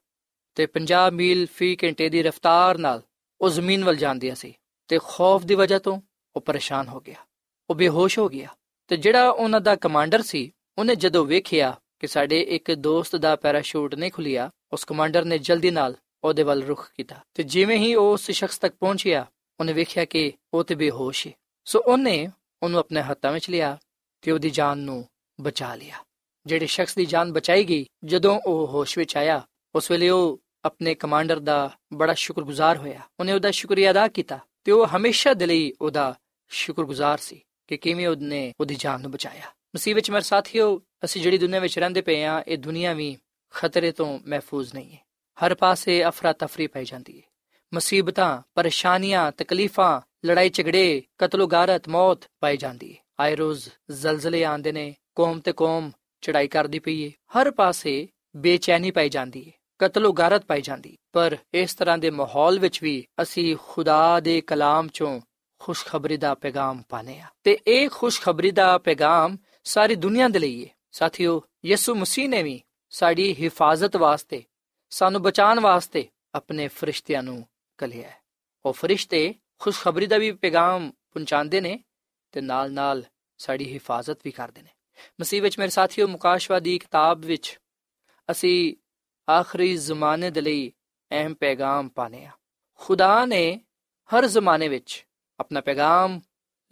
ਤੇ 0.55 0.67
50 0.67 1.11
ਮੀਲ 1.11 1.47
ਫੀ 1.53 1.77
ਘੰਟੇ 1.83 2.09
ਦੀ 2.09 2.23
ਰਫ਼ਤਾਰ 2.23 2.77
ਨਾਲ 2.77 3.01
ਉਹ 3.41 3.49
ਜ਼ਮੀਨ 3.49 3.83
ਵੱਲ 3.83 3.95
ਜਾਂਦੀ 3.95 4.35
ਸੀ 4.35 4.53
ਤੇ 4.87 4.99
ਖੌਫ 5.03 5.43
ਦੀ 5.43 5.55
ਵਜ੍ਹਾ 5.55 5.79
ਤੋਂ 5.79 6.01
ਉਹ 6.35 6.41
ਪਰੇਸ਼ਾਨ 6.41 6.87
ਹੋ 6.87 6.99
ਗਿਆ। 6.99 7.15
ਉਹ 7.69 7.75
ਬੇਹੋਸ਼ 7.75 8.19
ਹੋ 8.19 8.29
ਗਿਆ 8.29 8.47
ਤੇ 8.87 8.97
ਜਿਹੜਾ 8.97 9.29
ਉਹਨਾਂ 9.29 9.61
ਦਾ 9.61 9.75
ਕਮਾਂਡਰ 9.75 10.21
ਸੀ, 10.21 10.51
ਉਹਨੇ 10.77 10.95
ਜਦੋਂ 10.95 11.25
ਵੇਖਿਆ 11.25 11.81
ਕਿ 11.99 12.07
ਸਾਡੇ 12.07 12.41
ਇੱਕ 12.41 12.71
ਦੋਸਤ 12.71 13.15
ਦਾ 13.15 13.35
ਪੈਰਾਸ਼ੂਟ 13.35 13.95
ਨਹੀਂ 13.95 14.11
ਖੁੱਲਿਆ 14.11 14.51
ਉਸ 14.73 14.85
ਕਮਾਂਡਰ 14.85 15.25
ਨੇ 15.25 15.37
ਜਲਦੀ 15.37 15.71
ਨਾਲ 15.71 15.95
ਉਹਦੇ 16.23 16.43
ਵੱਲ 16.43 16.63
ਰੁਖ 16.63 16.91
ਕੀਤਾ 16.97 17.15
ਤੇ 17.33 17.43
ਜਿਵੇਂ 17.43 17.77
ਹੀ 17.77 17.95
ਉਹ 17.95 18.13
ਉਸ 18.13 18.31
ਸ਼ਖਸ 18.31 18.57
ਤੱਕ 18.57 18.75
ਪਹੁੰਚਿਆ, 18.79 19.25
ਉਹਨੇ 19.59 19.73
ਵੇਖਿਆ 19.73 20.05
ਕਿ 20.05 20.33
ਉਹ 20.53 20.63
ਤੇ 20.63 20.75
ਬੇਹੋਸ਼ 20.75 21.27
ਹੈ 21.27 21.33
ਸੋ 21.65 21.79
ਉਹਨੇ 21.79 22.27
ਉਹਨੂੰ 22.63 22.79
ਆਪਣੇ 22.79 23.01
ਹੱਥਾਂ 23.01 23.31
ਵਿੱਚ 23.31 23.49
ਲਿਆ 23.49 23.77
ਤੇ 24.21 24.31
ਉਹਦੀ 24.31 24.49
ਜਾਨ 24.49 24.77
ਨੂੰ 24.77 25.07
ਬਚਾ 25.41 25.75
ਲਿਆ। 25.75 25.95
ਜਿਹੜੇ 26.45 26.65
ਸ਼ਖਸ 26.65 26.95
ਦੀ 26.95 27.05
ਜਾਨ 27.05 27.33
ਬਚਾਈ 27.33 27.63
ਗਈ, 27.63 27.85
ਜਦੋਂ 28.03 28.41
ਉਹ 28.45 28.67
ਹੋਸ਼ 28.67 28.97
ਵਿੱਚ 28.97 29.17
ਆਇਆ, 29.17 29.47
ਉਸ 29.75 29.91
ਵੇਲੇ 29.91 30.09
ਉਹ 30.09 30.41
ਆਪਣੇ 30.65 30.95
ਕਮਾਂਡਰ 30.95 31.39
ਦਾ 31.39 31.77
ਬੜਾ 31.93 32.13
ਸ਼ੁਕਰਗੁਜ਼ਾਰ 32.13 32.77
ਹੋਇਆ। 32.77 33.01
ਉਹਨੇ 33.19 33.33
ਉਹਦਾ 33.33 33.51
ਸ਼ੁਕਰੀਆ 33.51 33.91
ਅਦਾ 33.91 34.07
ਕੀਤਾ 34.07 34.39
ਤੇ 34.63 34.71
ਉਹ 34.71 34.87
ਹਮੇਸ਼ਾ 34.87 35.33
ਦੇ 35.33 35.45
ਲਈ 35.45 35.73
ਉਹਦਾ 35.81 36.19
ਸ਼ੁਕਰਗੁਜ਼ਾਰ 36.47 37.17
ਸੀ 37.17 37.41
ਕਿ 37.67 37.77
ਕਿਵੇਂ 37.77 38.07
ਉਹਨੇ 38.07 38.53
ਉਹਦੀ 38.59 38.75
ਜਾਨ 38.75 39.01
ਨੂੰ 39.01 39.11
ਬਚਾਇਆ। 39.11 39.41
ਮਸੀਹ 39.75 39.95
ਵਿੱਚ 39.95 40.11
ਮੇਰੇ 40.11 40.21
ਸਾਥੀਓ, 40.21 40.81
ਅਸੀਂ 41.05 41.21
ਜਿਹੜੀ 41.21 41.37
ਦੁਨੀਆ 41.37 41.59
ਵਿੱਚ 41.59 41.79
ਰਹਿੰਦੇ 41.79 42.01
ਪਏ 42.01 42.23
ਆ 42.23 42.43
ਇਹ 42.47 42.57
ਦੁਨੀਆ 42.57 42.93
ਵੀ 42.93 43.17
ਖਤਰੇ 43.49 43.91
ਤੋਂ 43.91 44.19
ਮਹਿਫੂਜ਼ 44.25 44.73
ਨਹੀਂ 44.73 44.91
ਹੈ। 44.91 45.07
ਹਰ 45.45 45.55
ਪਾਸੇ 45.55 46.07
ਅਫਰਾ 46.07 46.33
ਤਫਰੀ 46.33 46.67
ਪਾਈ 46.67 46.85
ਜਾਂਦੀ 46.85 47.17
ਹੈ। 47.17 47.23
ਮੁਸੀਬਤਾਂ, 47.73 48.41
ਪਰੇਸ਼ਾਨੀਆਂ, 48.55 49.31
ਤਕਲੀਫਾਂ, 49.31 50.27
ਲੜਾਈ 50.27 50.49
ਝਗੜੇ 50.49 51.03
ਕਤਲੋਗਾਰਤ 51.17 51.89
ਮੌਤ 51.89 52.19
ਪਾਈ 52.39 52.57
ਜਾਂਦੀ 52.57 52.91
ਹੈ। 52.91 52.97
ਆਏ 53.19 53.35
ਰੋਜ਼ 53.35 53.69
ਜ਼ਲਜ਼ਲੇ 53.91 54.43
ਆਉਂਦੇ 54.43 54.71
ਨੇ, 54.71 54.95
ਕੌਮ 55.15 55.39
ਤੇ 55.39 55.53
ਕੌਮ 55.53 55.91
ਚੜਾਈ 56.21 56.47
ਕਰਦੀ 56.47 56.79
ਪਈ 56.79 57.05
ਹੈ। 57.05 57.11
ਹਰ 57.37 57.51
ਪਾਸੇ 57.51 58.07
ਬੇਚੈਨੀ 58.35 58.91
ਪਾਈ 58.91 59.09
ਜਾਂਦੀ 59.09 59.47
ਹੈ 59.47 59.51
ਕਤਲੋਗਾਰਤ 59.79 60.45
ਪਾਈ 60.45 60.61
ਜਾਂਦੀ 60.61 60.97
ਪਰ 61.11 61.37
ਇਸ 61.53 61.75
ਤਰ੍ਹਾਂ 61.75 61.97
ਦੇ 61.97 62.09
ਮਾਹੌਲ 62.09 62.59
ਵਿੱਚ 62.59 62.83
ਵੀ 62.83 63.07
ਅਸੀਂ 63.21 63.55
ਖੁਦਾ 63.67 64.19
ਦੇ 64.19 64.41
ਕਲਾਮ 64.41 64.87
ਚੋਂ 64.87 65.21
ਖੁਸ਼ਖਬਰੀ 65.59 66.17
ਦਾ 66.17 66.33
ਪੈਗਾਮ 66.33 66.83
ਪਾਣੇ 66.89 67.19
ਆ 67.19 67.25
ਤੇ 67.43 67.59
ਇਹ 67.67 67.89
ਖੁਸ਼ਖਬਰੀ 67.89 68.51
ਦਾ 68.51 68.77
ਪੈਗਾਮ 68.77 69.37
ਸਾਰੀ 69.63 69.95
ਦੁਨੀਆ 69.95 70.27
ਦੇ 70.27 70.39
ਲਈ 70.39 70.65
ਹੈ। 70.65 70.69
ਸਾਥੀਓ, 70.91 71.43
ਯਿਸੂ 71.65 71.95
ਮਸੀਹ 71.95 72.29
ਨੇ 72.29 72.43
ਵੀ 72.43 72.61
ਸਾਡੀ 72.89 73.33
ਹਿਫਾਜ਼ਤ 73.33 73.97
ਵਾਸਤੇ, 73.97 74.43
ਸਾਨੂੰ 74.89 75.21
ਬਚਾਉਣ 75.21 75.59
ਵਾਸਤੇ 75.59 76.07
ਆਪਣੇ 76.35 76.67
ਫਰਿਸ਼ਤਿਆਂ 76.67 77.23
ਨੂੰ 77.23 77.45
ਕਲਿਆ 77.77 78.09
ਹੈ। 78.09 78.17
ਉਹ 78.65 78.73
ਫਰਿਸ਼ਤੇ 78.73 79.35
ਖੁਸ਼ਖਬਰੀ 79.59 80.07
ਦਾ 80.07 80.17
ਵੀ 80.17 80.31
ਪੈਗਾਮ 80.31 80.91
ਪਹੁੰਚਾਉਂਦੇ 80.91 81.61
ਨੇ 81.61 81.83
ਤੇ 82.31 82.41
ਨਾਲ-ਨਾਲ 82.41 83.05
ਸਾਡੀ 83.37 83.73
ਹਿਫਾਜ਼ਤ 83.73 84.17
ਵੀ 84.23 84.31
ਕਰਦੇ 84.31 84.61
ਨੇ। 84.61 84.69
ਮਸੀਹ 85.21 85.41
ਵਿੱਚ 85.41 85.59
ਮੇਰੇ 85.59 85.69
ਸਾਥੀਓ 85.69 86.07
ਮੁਕਾਸ਼ਵਾਦੀ 86.07 86.79
ਕਿਤਾਬ 86.79 87.19
ਵਿੱਚ 87.19 87.59
ਅਸੀਂ 88.31 88.75
ਆਖਰੀ 89.31 89.77
ਜ਼ਮਾਨੇ 89.77 90.29
ਦੇ 90.29 90.41
ਲਈ 90.41 90.71
ਅਹਿਮ 91.11 91.33
ਪੈਗਾਮ 91.33 91.89
ਪਾਣੇ 91.89 92.25
ਆ 92.25 92.31
ਖੁਦਾ 92.73 93.25
ਨੇ 93.25 93.61
ਹਰ 94.15 94.25
ਜ਼ਮਾਨੇ 94.25 94.67
ਵਿੱਚ 94.67 95.05
ਆਪਣਾ 95.39 95.61
ਪੈਗਾਮ 95.61 96.21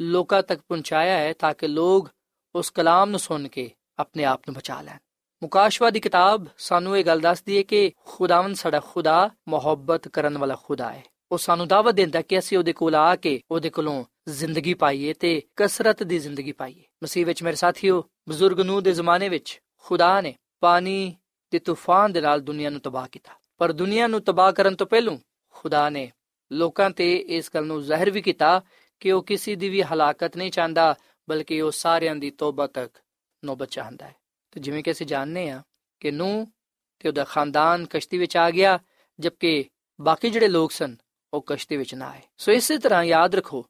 ਲੋਕਾਂ 0.01 0.43
ਤੱਕ 0.43 0.61
ਪਹੁੰਚਾਇਆ 0.61 1.17
ਹੈ 1.17 1.33
ਤਾਂ 1.33 1.53
ਕਿ 1.53 1.67
ਲੋਕ 1.67 2.09
ਉਸ 2.55 2.69
ਕਲਾਮ 2.69 3.09
ਨੂੰ 3.09 3.19
ਸੁਣ 3.19 3.47
ਕੇ 3.47 3.71
ਆਪਣੇ 3.99 4.23
ਆਪ 4.23 4.41
ਨੂੰ 4.47 4.55
ਬਚਾ 4.55 4.81
ਲੈਣ। 4.81 4.97
ਮੁਕਾਸ਼ਵਾ 5.45 5.89
ਦੀ 5.89 5.99
ਕਿਤਾਬ 5.99 6.45
ਸਾਨੂੰ 6.57 6.97
ਇਹ 6.97 7.05
ਗੱਲ 7.05 7.19
ਦੱਸਦੀ 7.19 7.57
ਹੈ 7.57 7.63
ਕਿ 7.63 7.91
ਖੁਦਾਵੰਦ 8.05 8.55
ਸਾਡਾ 8.55 8.79
ਖੁਦਾ, 8.79 9.29
ਮੁਹੱਬਤ 9.47 10.07
ਕਰਨ 10.07 10.37
ਵਾਲਾ 10.37 10.55
ਖੁਦਾ 10.63 10.93
ਹੈ 10.93 11.03
ਉਹ 11.31 11.37
ਸਾਨੂੰ 11.37 11.67
ਦਾਵਤ 11.67 11.93
ਦਿੰਦਾ 11.93 12.21
ਕਿ 12.21 12.39
ਅਸੀਂ 12.39 12.57
ਉਹਦੇ 12.57 12.73
ਕੋਲ 12.73 12.95
ਆ 12.95 13.15
ਕੇ 13.15 13.41
ਉਹਦੇ 13.51 13.69
ਕੋਲੋਂ 13.69 14.03
ਜ਼ਿੰਦਗੀ 14.29 14.73
ਪਾਈਏ 14.73 15.13
ਤੇ 15.13 15.41
ਕਸਰਤ 15.55 16.03
ਦੀ 16.03 16.19
ਜ਼ਿੰਦਗੀ 16.19 16.51
ਪਾਈਏ। 16.51 16.83
ਮਸੀਹ 17.03 17.25
ਵਿੱਚ 17.25 17.43
ਮੇਰੇ 17.43 17.55
ਸਾਥੀਓ, 17.55 18.03
ਬਜ਼ੁਰਗ 18.29 18.59
ਨੂੰ 18.59 18.83
ਦੇ 18.83 18.91
ਜ਼ਮਾਨੇ 18.91 19.29
ਵਿੱਚ 19.29 19.61
ਖੁਦਾ 19.83 20.21
ਨੇ 20.21 20.35
ਪਾਣੀ 20.59 21.15
ਤੇ 21.49 21.59
ਤੂਫਾਨ 21.59 22.11
ਦੇ 22.11 22.21
ਨਾਲ 22.21 22.41
ਦੁਨੀਆ 22.41 22.69
ਨੂੰ 22.69 22.81
ਤਬਾਹ 22.81 23.07
ਕੀਤਾ। 23.11 23.31
ਪਰ 23.57 23.71
ਦੁਨੀਆ 23.71 24.07
ਨੂੰ 24.07 24.21
ਤਬਾਹ 24.21 24.51
ਕਰਨ 24.51 24.75
ਤੋਂ 24.75 24.87
ਪਹਿਲਾਂ 24.87 25.17
ਖੁਦਾ 25.53 25.89
ਨੇ 25.89 26.11
ਲੋਕਾਂ 26.51 26.89
ਤੇ 26.89 27.15
ਇਸ 27.15 27.51
ਗੱਲ 27.55 27.65
ਨੂੰ 27.65 27.81
ਜ਼ਾਹਿਰ 27.83 28.11
ਵੀ 28.11 28.21
ਕੀਤਾ 28.21 28.61
ਕਿ 28.99 29.11
ਉਹ 29.11 29.23
ਕਿਸੇ 29.23 29.55
ਦੀ 29.55 29.69
ਵੀ 29.69 29.83
ਹਲਾਕਤ 29.83 30.37
ਨਹੀਂ 30.37 30.51
ਚਾਹੁੰਦਾ, 30.51 30.95
ਬਲਕਿ 31.29 31.61
ਉਹ 31.61 31.71
ਸਾਰਿਆਂ 31.71 32.15
ਦੀ 32.15 32.29
ਤੋਬਾ 32.29 32.67
ਤੱਕ 32.67 32.97
ਨੋਬਤ 33.45 33.69
ਚਾਹੁੰਦਾ 33.69 34.07
ਹੈ। 34.07 34.24
ਤੇ 34.55 34.61
ਜਿਵੇਂ 34.61 34.83
ਕਿ 34.83 34.91
ਅਸੀਂ 34.91 35.05
ਜਾਣਦੇ 35.05 35.49
ਆ 35.49 35.61
ਕਿ 35.99 36.11
ਨੂੰ 36.11 36.51
ਤੇ 36.99 37.09
ਉਹਦਾ 37.09 37.23
ਖਾਨਦਾਨ 37.23 37.85
ਕਸ਼ਤੀ 37.85 38.17
ਵਿੱਚ 38.17 38.37
ਆ 38.37 38.51
ਗਿਆ, 38.51 38.79
ਜਦਕਿ 39.19 39.65
ਬਾਕੀ 40.01 40.29
ਜਿਹੜੇ 40.29 40.47
ਲੋਕ 40.47 40.71
ਸਨ, 40.71 40.95
ਉਹ 41.33 41.43
ਕਸ਼ਤੀ 41.47 41.77
ਵਿੱਚ 41.77 41.95
ਨਾ 41.95 42.09
ਆਏ। 42.09 42.21
ਸੋ 42.37 42.51
ਇਸੇ 42.51 42.77
ਤਰ੍ਹਾਂ 42.77 43.03
ਯਾਦ 43.03 43.35
ਰੱਖੋ, 43.35 43.65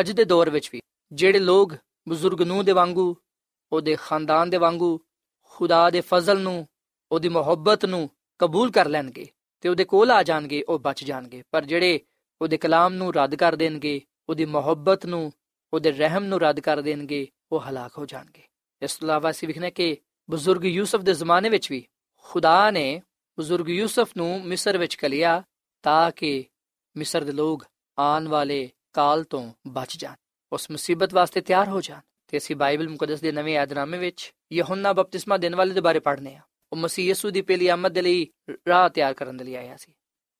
ਅੱਜ 0.00 0.12
ਦੇ 0.12 0.24
ਦੌਰ 0.24 0.50
ਵਿੱਚ 0.50 0.70
ਵੀ 0.72 0.80
ਜਿਹੜੇ 1.12 1.38
ਲੋਕ 1.38 1.74
ਬਜ਼ੁਰਗ 2.08 2.42
ਨੂੰ 2.42 2.64
ਦੇ 2.64 2.72
ਵਾਂਗੂ, 2.72 3.16
ਉਹਦੇ 3.72 3.96
ਖਾਨਦਾਨ 3.96 4.50
ਦੇ 4.50 4.56
ਵਾਂਗੂ, 4.56 5.00
ਖੁਦਾ 5.42 5.90
ਦੇ 5.90 6.00
ਫਜ਼ਲ 6.00 6.40
ਨੂੰ, 6.40 6.66
ਉਹਦੀ 7.12 7.28
ਮੁਹੱਬਤ 7.28 7.84
ਨੂੰ 7.84 8.10
ਕਬੂਲ 8.38 8.70
ਕਰ 8.70 8.88
ਲੈਣਗੇ 8.88 9.26
ਤੇ 9.60 9.68
ਉਹਦੇ 9.68 9.84
ਕੋਲ 9.84 10.10
ਆ 10.10 10.22
ਜਾਣਗੇ, 10.22 10.62
ਉਹ 10.62 10.78
ਬਚ 10.78 11.04
ਜਾਣਗੇ। 11.04 11.42
ਪਰ 11.50 11.64
ਜਿਹੜੇ 11.64 12.00
ਉਹਦੇ 12.42 12.56
ਕਲਾਮ 12.56 12.94
ਨੂੰ 12.94 13.14
ਰੱਦ 13.14 13.34
ਕਰ 13.34 13.56
ਦੇਣਗੇ, 13.56 14.00
ਉਹਦੀ 14.28 14.44
ਮੁਹੱਬਤ 14.44 15.06
ਨੂੰ, 15.06 15.32
ਉਹਦੇ 15.72 15.92
ਰਹਿਮ 15.92 16.24
ਨੂੰ 16.24 16.40
ਰੱਦ 16.40 16.60
ਕਰ 16.60 16.80
ਦੇਣਗੇ, 16.80 17.28
ਉਹ 17.52 17.60
ਹਲਾਕ 17.60 17.98
ਹੋ 17.98 18.06
ਜਾਣਗੇ। 18.06 18.42
ਇਸ 18.84 18.96
ਤੋਂ 18.96 19.08
ਇਲਾਵਾ 19.08 19.30
ਅਸੀਂ 19.30 19.48
ਵਿਖਨੇ 19.48 19.70
ਕਿ 19.70 19.96
ਬਜ਼ੁਰਗ 20.30 20.64
ਯੂਸਫ 20.64 21.00
ਦੇ 21.00 21.14
ਜ਼ਮਾਨੇ 21.14 21.48
ਵਿੱਚ 21.48 21.70
ਵੀ 21.72 21.86
ਖੁਦਾ 22.16 22.70
ਨੇ 22.70 23.02
ਬਜ਼ੁਰਗ 23.38 23.68
ਯੂਸਫ 23.68 24.08
ਨੂੰ 24.16 24.44
ਮਿਸਰ 24.44 24.78
ਵਿੱਚ 24.78 24.94
ਕਲਿਆ 24.94 25.42
ਤਾਂ 25.82 26.10
ਕਿ 26.10 26.44
ਮਿਸਰ 26.96 27.24
ਦੇ 27.24 27.32
ਲੋਕ 27.32 27.64
ਆਉਣ 27.98 28.28
ਵਾਲੇ 28.28 28.70
ਕਾਲ 28.92 29.24
ਤੋਂ 29.24 29.52
ਬਚ 29.66 29.96
ਜਾਣ, 29.96 30.14
ਉਸ 30.52 30.70
ਮੁਸੀਬਤ 30.70 31.14
ਵਾਸਤੇ 31.14 31.40
ਤਿਆਰ 31.40 31.68
ਹੋ 31.68 31.80
ਜਾਣ। 31.80 32.00
ਤੇ 32.26 32.38
ਅਸੀਂ 32.38 32.56
ਬਾਈਬਲ 32.56 32.88
ਮੁਕੱਦਸ 32.88 33.20
ਦੇ 33.20 33.32
ਨਵੇਂ 33.32 33.54
ਯਾਦਨਾਮੇ 33.54 33.98
ਵਿੱਚ 33.98 34.32
ਯਹੋਨਾ 34.52 34.92
ਬਪਤਿਸਮਾ 34.92 35.36
ਦੇਣ 35.36 35.54
ਵਾਲੇ 35.54 35.74
ਦੇ 35.74 35.80
ਬਾਰੇ 35.80 35.98
ਪੜ੍ਹਨੇ 35.98 36.36
ਆ 36.36 36.40
ਉਹ 36.72 36.76
ਮਸੀਹ 36.76 37.06
ਯਿਸੂ 37.06 37.30
ਦੀ 37.30 37.42
ਪਹਿਲੀ 37.42 37.66
ਆਮਦ 37.66 37.92
ਦੇ 37.92 38.02
ਲਈ 38.02 38.26
ਰਾਹ 38.68 38.88
ਤਿਆਰ 38.88 39.14
ਕਰਨ 39.14 39.36
ਦੇ 39.36 39.44
ਲਈ 39.44 39.54
ਆਇਆ 39.54 39.76
ਸੀ। 39.76 39.92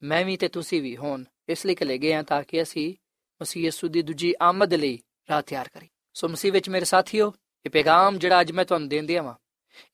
ਮੈਂ 0.03 0.25
ਵੀ 0.25 0.37
ਤੇ 0.37 0.49
ਤੁਸੀਂ 0.49 0.83
ਵੀ 0.83 0.97
ਹੋਣ 0.97 1.25
ਇਸ 1.49 1.67
ਲਈ 1.67 1.75
ਕਲੇ 1.75 1.99
ਗਏ 1.99 2.13
ਆ 2.13 2.23
ਤਾਂ 2.23 2.43
ਕਿ 2.43 2.63
ਅਸੀਂ 2.63 2.95
ਮਸੀਹ 3.43 3.65
ਯਿਸੂ 3.65 3.89
ਦੀ 3.89 4.03
ਦੂਜੀ 4.03 4.35
ਆਮਦ 4.43 4.75
ਲਈ 4.75 4.99
ਰਾਹ 5.31 5.43
ਤਿਆਰ 5.43 5.69
ਕਰੀ 5.69 5.89
ਸੋ 6.15 6.29
ਮਸੀਹ 6.29 6.53
ਵਿੱਚ 6.53 6.69
ਮੇਰੇ 6.69 6.85
ਸਾਥੀਓ 6.85 7.35
ਇਹ 7.67 7.71
ਪੈਗਾਮ 7.71 8.19
ਜਿਹੜਾ 8.19 8.41
ਅੱਜ 8.41 8.53
ਮੈਂ 8.53 8.65
ਤੁਹਾਨੂੰ 8.65 8.89
ਦੇਣ 8.89 9.07
ਦਿਆਂ 9.07 9.23
ਵਾਂ, 9.23 9.35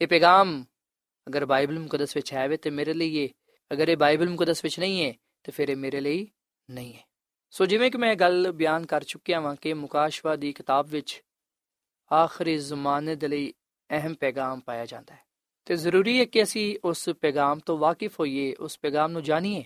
ਇਹ 0.01 0.07
ਪੈਗਾਮ 0.07 0.65
ਅਗਰ 1.29 1.45
ਬਾਈਬਲ 1.47 1.79
ਮੁਕੱਦਸ 1.79 2.17
ਵਿੱਚ 2.17 2.33
ਹੈ 2.33 2.49
ਵੇ 2.49 2.57
ਤੇ 2.57 2.71
ਮੇਰੇ 2.71 2.93
ਲਈ 2.93 3.17
ਇਹ 3.17 3.29
ਅਗਰ 3.73 3.89
ਇਹ 3.89 3.97
ਬਾਈਬਲ 3.97 4.29
ਮੁਕੱਦਸ 4.29 4.65
ਵਿੱਚ 4.65 4.79
ਨਹੀਂ 4.81 5.05
ਹੈ 5.07 5.13
ਤੇ 5.43 5.53
ਫਿਰ 5.53 5.69
ਇਹ 5.69 5.77
ਮੇਰੇ 5.77 6.01
ਲਈ 6.01 6.27
ਨਹੀਂ 6.71 6.95
ਹੈ 6.95 7.05
ਸੋ 7.51 7.67
ਜਿਵੇਂ 7.67 7.91
ਕਿ 7.91 7.99
ਮੈਂ 7.99 8.15
ਗੱਲ 8.15 8.53
ਬਿਆਨ 8.53 8.87
ਕਰ 8.87 9.05
ਚੁੱਕਿਆ 9.05 9.41
ਵਾਂ 9.41 9.57
ਕਿ 9.57 9.75
ਮੁਕਾਸ਼ਵਾ 9.75 10.37
ਦੀ 10.37 10.53
ਕਿਤਾਬ 10.53 10.87
ਵਿੱਚ 10.87 11.23
ਆਖਰੀ 12.13 12.57
ਜ਼ਮਾਨੇ 12.59 13.15
ਦੇ 13.15 13.29
ਲਈ 13.29 13.53
ਅਹਿਮ 13.91 14.15
ਪੈਗਾਮ 14.15 14.61
ਪਾਇਆ 14.61 14.87
ਜਾਂਦਾ 14.87 15.15
ਹੈ। 15.15 15.21
ਤੇ 15.65 15.77
ਜ਼ਰੂਰੀ 15.77 16.21
ਹੈ 16.21 16.25
ਕਿ 16.25 16.43
ਅਸੀਂ 16.43 16.79
ਉਸ 16.85 17.09
ਪੈਗਾਮ 17.09 17.59
ਤੋਂ 17.59 17.79
ਵਾਕਿਫ 17.79 18.21
ਹੋਈਏ, 18.21 18.55
ਉਸ 18.55 18.79
ਪੈਗਾਮ 18.79 19.13
ਨੂੰ 19.13 19.23
ਜਾਣੀਏ। 19.23 19.65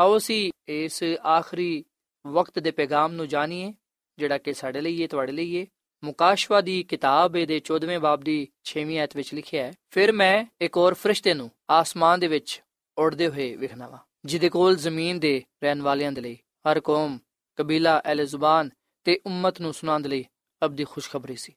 ਆਓ 0.00 0.16
ਅਸੀਂ 0.16 0.52
ਇਸ 0.68 1.02
ਆਖਰੀ 1.26 1.84
ਵਕਤ 2.26 2.58
ਦੇ 2.58 2.70
ਪੈਗਾਮ 2.70 3.12
ਨੂੰ 3.12 3.28
ਜਾਣੀਏ, 3.28 3.72
ਜਿਹੜਾ 4.18 4.38
ਕਿ 4.38 4.52
ਸਾਡੇ 4.52 4.80
ਲਈ 4.80 5.02
ਹੈ 5.02 5.06
ਤੁਹਾਡੇ 5.06 5.32
ਲਈ 5.32 5.60
ਹੈ 5.60 5.66
ਮੁਕਾਸ਼ਵਾ 6.04 6.60
ਦੀ 6.60 6.82
ਕਿਤਾਬ 6.82 7.32
ਦੇ 7.32 7.60
14ਵੇਂ 7.60 7.98
ਬਾਬ 7.98 8.20
ਦੀ 8.20 8.48
6ਵੀਂ 8.64 8.98
ਆਇਤ 8.98 9.16
ਵਿੱਚ 9.16 9.34
ਲਿਖਿਆ 9.34 9.64
ਹੈ। 9.64 9.72
ਫਿਰ 9.90 10.12
ਮੈਂ 10.12 10.44
ਇੱਕ 10.60 10.76
ਹੋਰ 10.76 10.94
ਫਰਿਸ਼ਤੇ 10.94 11.34
ਨੂੰ 11.34 11.50
ਆਸਮਾਨ 11.70 12.20
ਦੇ 12.20 12.26
ਵਿੱਚ 12.26 12.62
ਉੜਦੇ 12.98 13.28
ਹੋਏ 13.28 13.56
ਵਿਖਣਾ 13.56 13.88
ਵਾ, 13.88 13.98
ਜਿਹਦੇ 14.24 14.48
ਕੋਲ 14.48 14.76
ਜ਼ਮੀਨ 14.76 15.18
ਦੇ 15.18 15.42
ਰਹਿਣ 15.62 15.82
ਵਾਲਿਆਂ 15.82 16.12
ਦੇ 16.12 16.20
ਲਈ, 16.20 16.38
ਹਰ 16.70 16.80
ਕੌਮ, 16.80 17.18
ਕਬੀਲਾ 17.56 18.02
ਅਲ 18.12 18.26
ਜ਼ੁਬਾਨ 18.26 18.70
ਤੇ 19.04 19.20
ਉਮਤ 19.26 19.60
ਨੂੰ 19.60 19.74
ਸੁਣਾਉਣ 19.74 20.02
ਦੇ 20.02 20.08
ਲਈ 20.08 20.24
ਅਬਦੀ 20.64 20.84
ਖੁਸ਼ਖਬਰੀ 20.84 21.36
ਸੀ। 21.36 21.52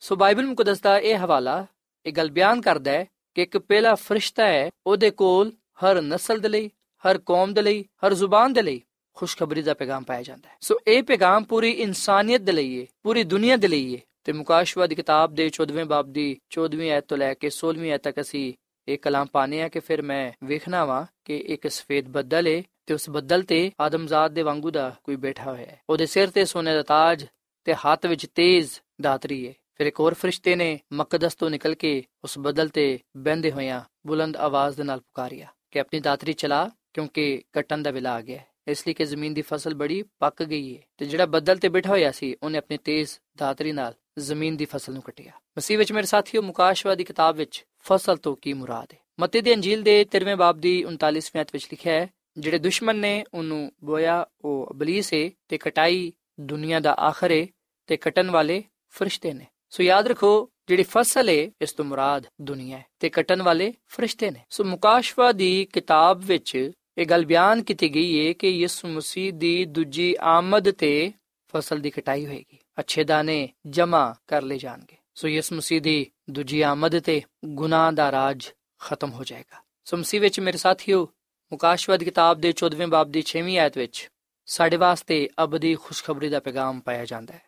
ਸੋ 0.00 0.16
ਬਾਈਬਲ 0.16 0.46
ਮੁਕੱਦਸ 0.46 0.80
ਦਾ 0.80 0.98
ਇਹ 0.98 1.16
ਹਵਾਲਾ, 1.16 1.66
ਇਹ 2.06 2.12
ਗੱਲ 2.12 2.30
ਬਿਆਨ 2.30 2.60
ਕਰਦਾ 2.60 2.90
ਹੈ 2.90 3.06
ਕਿ 3.34 3.42
ਇੱਕ 3.42 3.58
ਪਹਿਲਾ 3.58 3.94
ਫਰਿਸ਼ਤਾ 3.94 4.44
ਹੈ, 4.44 4.70
ਉਹਦੇ 4.86 5.10
ਕੋਲ 5.10 5.52
ਹਰ 5.84 6.02
ਨਸਲ 6.02 6.38
ਦੇ 6.38 6.48
ਲਈ, 6.48 6.70
ਹਰ 7.04 7.18
ਕੌਮ 7.18 7.54
ਦੇ 7.54 7.62
ਲਈ, 7.62 7.82
ਹਰ 7.82 8.14
ਜ਼ੁਬਾਨ 8.14 8.52
ਦੇ 8.52 8.62
ਲਈ 8.62 8.82
ਖੁਸ਼ਖਬਰੀ 9.16 9.62
ਦਾ 9.62 9.74
ਪੈਗਾਮ 9.74 10.04
ਪਾਇਆ 10.04 10.22
ਜਾਂਦਾ 10.22 10.48
ਹੈ। 10.48 10.54
ਸੋ 10.60 10.78
ਇਹ 10.86 11.02
ਪੈਗਾਮ 11.02 11.44
ਪੂਰੀ 11.44 11.70
ਇਨਸਾਨੀਅਤ 11.70 12.40
ਦੇ 12.40 12.52
ਲਈ 12.52 12.80
ਹੈ 12.80 12.86
ਪੂਰੀ 13.02 13.24
ਦੁਨੀਆ 13.24 13.56
ਦੇ 13.56 13.68
ਲਈ 13.68 13.94
ਹੈ 13.94 14.00
ਤੇ 14.24 14.32
ਮੁਕਾਸ਼ਵਾ 14.32 14.86
ਦੀ 14.86 14.94
ਕਿਤਾਬ 14.94 15.34
ਦੇ 15.34 15.46
14ਵੇਂ 15.46 15.84
ਬਾਬ 15.84 16.12
ਦੀ 16.12 16.38
14ਵੀਂ 16.54 16.90
ਆਇਤ 16.90 17.04
ਤੋਂ 17.04 17.18
ਲੈ 17.18 17.34
ਕੇ 17.34 17.50
16ਵੀਂ 17.50 17.90
ਆਇਤ 17.92 18.02
ਤੱਕ 18.02 18.20
ਅਸੀਂ 18.20 18.54
ਇਹ 18.88 18.98
ਕਲਾਮ 18.98 19.26
ਪਾਣੇ 19.26 19.62
ਆ 19.62 19.68
ਕਿ 19.68 19.80
ਫਿਰ 19.80 20.02
ਮੈਂ 20.02 20.32
ਵੇਖਣਾ 20.44 20.84
ਵਾ 20.84 21.06
ਕਿ 21.24 21.36
ਇੱਕ 21.36 21.68
ਸਫੇਦ 21.68 22.08
ਬੱਦਲ 22.08 22.46
ਹੈ 22.46 22.62
ਤੇ 22.86 22.94
ਉਸ 22.94 23.10
ਬੱਦਲ 23.10 23.42
ਤੇ 23.42 23.70
ਆਦਮਜ਼ਾਦ 23.80 24.32
ਦੇ 24.32 24.42
ਵਾਂਗੂ 24.42 24.70
ਦਾ 24.70 24.96
ਕੋਈ 25.04 25.16
ਬੈਠਾ 25.16 25.50
ਹੋਇਆ 25.50 25.66
ਹੈ। 25.66 25.80
ਉਹਦੇ 25.90 26.06
ਸਿਰ 26.06 26.30
ਤੇ 26.30 26.44
ਸੋਨੇ 26.44 26.74
ਦਾ 26.74 26.82
ਤਾਜ 26.82 27.26
ਤੇ 27.64 27.74
ਹੱਥ 27.74 28.06
ਵਿੱਚ 28.06 28.26
ਤੇਜ਼ 28.34 28.70
ਦਾਤਰੀ 29.00 29.48
ਹੈ 29.48 29.52
ਫਿਰ 29.74 29.86
ਇੱਕ 29.86 30.00
ਹੋਰ 30.00 30.14
ਫਰਿਸ਼ਤੇ 30.14 30.56
ਨੇ 30.56 30.80
ਮਕਦਸ 30.92 31.34
ਤੋਂ 31.34 31.50
ਨਿਕਲ 31.50 31.74
ਕੇ 31.74 32.04
ਉਸ 32.24 32.38
ਬੱਦਲ 32.38 32.68
ਤੇ 32.68 32.98
ਬਹਿੰਦੇ 33.16 33.52
ਹੋਇਆਂ 33.52 33.80
ਬੁਲੰਦ 34.06 34.36
ਆਵਾਜ਼ 34.36 34.76
ਦੇ 34.76 34.82
ਨਾਲ 34.82 35.00
ਪੁਕਾਰਿਆ, 35.00 35.46
ਕਿ 35.70 35.80
ਆਪਣੀ 35.80 36.00
ਦਾਤਰੀ 36.00 36.32
ਚਲਾ 36.32 36.70
ਕਿਉਂਕਿ 36.94 37.42
ਕਟਣ 37.52 37.82
ਦਾ 37.82 37.90
ਵੇਲਾ 37.90 38.12
ਆ 38.12 38.20
ਗਿਆ 38.20 38.38
ਹੈ। 38.38 38.46
ਇਸ 38.68 38.86
ਲਈ 38.86 38.94
ਕਿ 38.94 39.04
ਜ਼ਮੀਨ 39.04 39.34
ਦੀ 39.34 39.42
ਫਸਲ 39.42 39.74
ਬੜੀ 39.74 40.04
ਪੱਕ 40.18 40.42
ਗਈ 40.42 40.76
ਹੈ 40.76 40.82
ਤੇ 40.96 41.06
ਜਿਹੜਾ 41.06 41.26
ਬੱਦਲ 41.26 41.56
ਤੇ 41.56 41.68
ਬੈਠਾ 41.68 41.90
ਹੋਇਆ 41.90 42.12
ਸੀ, 42.12 42.36
ਉਹਨੇ 42.42 42.58
ਆਪਣੀ 42.58 42.78
ਤੇਜ਼ 42.78 43.10
ਦਾਤਰੀ 43.36 43.72
ਨਾਲ 43.72 43.94
ਜ਼ਮੀਨ 44.18 44.56
ਦੀ 44.56 44.64
ਫਸਲ 44.64 44.92
ਨੂੰ 44.92 45.02
ਕੱਟਿਆ। 45.02 45.32
ਮਸੀਹ 45.58 45.78
ਵਿੱਚ 45.78 45.92
ਮੇਰੇ 45.92 46.06
ਸਾਥੀਓ, 46.06 46.42
ਮੁਕਾਸ਼ਵਾ 46.42 46.94
ਦੀ 46.94 47.04
ਕਿਤਾਬ 47.04 47.36
ਵਿੱਚ 47.36 47.64
ਫਸਲ 47.84 48.16
ਤੋਂ 48.16 48.36
ਕੀ 48.36 48.52
ਮੁਰਾਦ 48.52 48.92
ਹੈ 48.94 48.98
ਮਤੀ 49.20 49.40
ਦੀ 49.40 49.54
ਅੰਜੀਲ 49.54 49.82
ਦੇ 49.82 50.04
13ਵੇਂ 50.04 50.36
ਬਾਬ 50.36 50.58
ਦੀ 50.58 50.84
39ਵੀਂ 50.84 51.38
ਆਇਤ 51.38 51.48
ਵਿੱਚ 51.52 51.64
ਲਿਖਿਆ 51.64 51.92
ਹੈ, 51.92 52.10
ਜਿਹੜੇ 52.38 52.58
ਦੁਸ਼ਮਣ 52.58 52.94
ਨੇ 52.94 53.24
ਉਹਨੂੰ 53.34 53.72
ਬੋਇਆ, 53.84 54.26
ਉਹ 54.44 54.68
ਅਬਲੀਸ 54.70 55.14
ਹੈ 55.14 55.30
ਤੇ 55.48 55.58
ਕਟਾਈ 55.58 56.12
ਦੁਨੀਆ 56.40 56.80
ਦਾ 56.80 56.92
ਆਖਰ 56.92 57.30
ਹੈ 57.30 57.46
ਤੇ 57.86 57.96
ਕਟਣ 57.96 58.30
ਵਾਲੇ 58.30 58.64
ਫਰਿਸ਼ਤੇ 58.88 59.32
ਨੇ। 59.32 59.46
ਸੋ 59.70 59.82
ਯਾਦ 59.82 60.06
ਰੱਖੋ, 60.06 60.50
ਜਿਹੜੀ 60.68 60.82
ਫਸਲ 60.82 61.28
ਹੈ 61.28 61.50
ਇਸ 61.60 61.72
ਤੋਂ 61.72 61.84
ਮੁਰਾਦ 61.84 62.26
ਦੁਨੀਆ 62.40 62.78
ਹੈ 62.78 62.86
ਤੇ 63.00 63.08
ਕਟਣ 63.08 63.42
ਵਾਲੇ 63.42 63.74
ਫਰਿਸ਼ਤੇ 63.86 64.30
ਨੇ। 64.30 64.40
ਸੋ 64.50 64.64
ਮੁਕਾਸ਼ਵਾ 64.64 65.32
ਦੀ 65.32 65.64
ਕਿਤਾਬ 65.72 66.20
ਵਿੱਚ 66.24 66.70
ਇਹ 66.98 67.06
ਗੱਲ 67.06 67.26
ਬਿਆਨ 67.26 67.62
ਕੀਤੀ 67.62 67.94
ਗਈ 67.94 68.28
ਹੈ 68.28 68.32
ਕਿ 68.32 68.48
ਯਿਸੂ 68.48 68.88
ਮਸੀਹ 68.88 69.32
ਦੀ 69.32 69.64
ਦੂਜੀ 69.64 70.16
ਆਮਦ 70.20 70.70
ਤੇ 70.70 71.12
ਫਸਲ 71.54 71.78
ਦੀ 71.78 71.90
ਕਟਾਈ 71.90 72.26
ਹੋਏਗੀ। 72.26 72.58
ਅੱਛੇ 72.78 73.04
ਦਾਣੇ 73.04 73.48
ਜਮਾ 73.66 74.14
ਕਰ 74.26 74.42
ਲਏ 74.42 74.58
ਜਾਣਗੇ। 74.58 74.96
ਸੋ 75.14 75.28
ਯਿਸੂ 75.28 75.56
ਮਸੀਹ 75.56 75.82
ਦੀ 75.82 76.10
ਦੂਜੀ 76.30 76.60
ਆਮਦ 76.60 77.00
ਤੇ 77.00 77.22
ਗੁਨਾਹ 77.44 77.92
ਦਾ 77.92 78.12
ਰਾਜ 78.12 78.48
ਖਤਮ 78.78 79.10
ਹੋ 79.10 79.24
ਜਾਏਗਾ। 79.24 79.62
ਸੋ 79.84 79.96
ਮਸੀਹ 79.96 80.20
ਵਿੱਚ 80.20 80.40
ਮੇਰੇ 80.40 80.58
ਸਾਥੀਓ 80.58 81.08
ਮੁਕਾਸ਼ਵਦ 81.52 82.04
ਕਿਤਾਬ 82.04 82.40
ਦੇ 82.40 82.52
14ਵੇਂ 82.52 82.86
ਬਾਬ 82.86 83.10
ਦੀ 83.10 83.22
6ਵੀਂ 83.26 83.58
ਆਇਤ 83.58 83.78
ਵਿੱਚ 83.78 84.10
ਸਾਡੇ 84.46 84.76
ਵਾਸਤੇ 84.76 85.28
ਅਬਦੀ 85.44 85.74
ਖੁਸ਼ਖਬਰੀ 85.74 86.28
ਦਾ 86.28 86.40
ਪੈਗਾਮ 86.40 86.80
ਪਾਇਆ 86.80 87.04
ਜਾਂਦਾ 87.04 87.34
ਹੈ। 87.34 87.42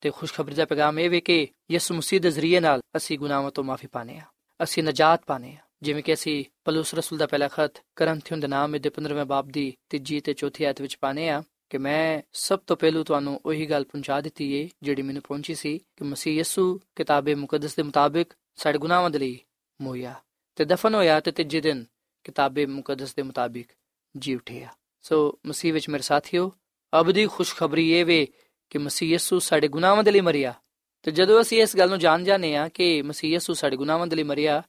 ਤੇ 0.00 0.10
ਖੁਸ਼ਖਬਰੀ 0.10 0.54
ਦਾ 0.54 0.64
ਪੈਗਾਮ 0.64 0.98
ਇਹ 0.98 1.10
ਵੇ 1.10 1.20
ਕਿ 1.20 1.48
ਯਿਸੂ 1.70 1.94
ਮਸੀਹ 1.94 2.20
ਦੇ 2.20 2.30
ਜ਼ਰੀਏ 2.30 2.60
ਨਾਲ 2.60 2.80
ਅਸੀਂ 2.96 3.18
ਗੁਨਾਹਾਂ 3.18 3.50
ਤੋਂ 3.50 3.64
ਮਾਫੀ 3.64 3.86
ਪਾਣੇ 3.86 4.18
ਆ 4.18 4.22
ਅਸੀਂ 4.62 4.82
ਨਜਾਤ 4.82 5.24
ਪਾਣੇ 5.26 5.52
ਆ 5.52 5.66
ਜਿਵੇਂ 5.82 6.02
ਕਿ 6.02 6.14
ਅਸੀਂ 6.14 6.44
ਪਲੂਸ 6.64 6.94
ਰਸੂਲ 6.94 7.18
ਦਾ 7.18 7.26
ਪਹਿਲਾ 7.26 7.48
ਖਤ 7.48 7.72
ਕਰੰਥੀਓਂ 7.96 8.38
ਦੇ 8.38 8.46
ਨਾਮ 8.46 8.80
ਦੇ 8.80 8.90
15ਵੇਂ 8.90 9.24
ਬਾਬ 9.24 9.48
ਦੀ 9.48 9.74
ਤੀਜੀ 9.88 10.20
ਤੇ 10.20 10.34
ਚੌਥੀ 10.34 10.64
ਆਇਤ 10.64 10.80
ਵਿੱਚ 10.80 10.96
ਪਾਣੇ 11.00 11.28
ਆ 11.28 11.42
ਕਿ 11.70 11.78
ਮੈਂ 11.78 12.22
ਸਭ 12.32 12.58
ਤੋਂ 12.66 12.76
ਪਹਿਲੂ 12.76 13.04
ਤੁਹਾਨੂੰ 13.04 13.40
ਉਹੀ 13.46 13.66
ਗੱਲ 13.66 13.84
ਪਹੁੰਚਾ 13.84 14.20
ਦਿੱਤੀ 14.20 14.52
ਏ 14.52 14.68
ਜਿਹੜੀ 14.82 15.02
ਮੈਨੂੰ 15.02 15.22
ਪਹੁੰਚੀ 15.22 15.54
ਸੀ 15.54 15.78
ਕਿ 15.78 16.04
ਮਸੀਹ 16.04 16.34
ਯਿਸੂ 16.34 16.80
ਕਿਤਾਬੇ 16.96 17.34
ਮੁਕੱਦਸ 17.34 17.76
ਦੇ 17.76 17.82
ਮੁਤਾਬਿਕ 17.82 18.28
ਸਾਡੇ 18.56 18.78
ਗੁਨਾਹਾਂ 18.78 19.10
ਦੇ 19.10 19.18
ਲਈ 19.18 19.40
ਮੋਇਆ 19.80 20.14
ਤੇ 20.56 20.64
ਦਫਨ 20.64 20.94
ਹੋਇਆ 20.94 21.20
ਤੇ 21.20 21.32
ਤੀਜੇ 21.32 21.60
ਦਿਨ 21.60 21.84
ਕਿਤਾਬੇ 22.24 22.66
ਮੁਕੱਦਸ 22.66 23.14
ਦੇ 23.14 23.22
ਮੁਤਾਬਿਕ 23.22 23.68
ਜੀ 24.16 24.34
ਉਠਿਆ। 24.34 24.68
ਸੋ 25.02 25.38
ਮਸੀਹ 25.46 25.72
ਵਿੱਚ 25.72 25.88
ਮੇਰੇ 25.88 26.02
ਸਾਥੀਓ 26.02 26.52
ਅਬਦੀ 27.00 27.26
ਖੁਸ਼ਖਬਰੀ 27.26 27.90
ਇਹ 27.90 28.04
ਵੇ 28.04 28.28
ਕਿ 28.70 28.78
ਮਸੀਹ 28.78 29.08
ਯਿਸੂ 29.08 29.38
ਸਾਡੇ 29.38 29.68
ਗੁਨਾਹਾਂ 29.68 30.04
ਦੇ 30.04 30.10
ਲਈ 30.10 30.20
ਮਰਿਆ। 30.20 30.54
ਤੇ 31.02 31.10
ਜਦੋਂ 31.10 31.40
ਅਸੀਂ 31.40 31.62
ਇਸ 31.62 31.76
ਗੱਲ 31.76 31.88
ਨੂੰ 31.88 31.98
ਜਾਣ 31.98 32.24
ਜਾਂਦੇ 32.24 32.56
ਆ 32.56 32.68
ਕਿ 32.68 33.02
ਮਸੀਹ 33.02 33.30
ਯਿਸੂ 33.30 33.54
ਸਾਡੇ 33.54 33.76
ਗੁਨਾਹਾਂ 33.76 34.06
ਦੇ 34.06 34.16
ਲਈ 34.16 34.22
ਮਰਿਆ 34.22 34.62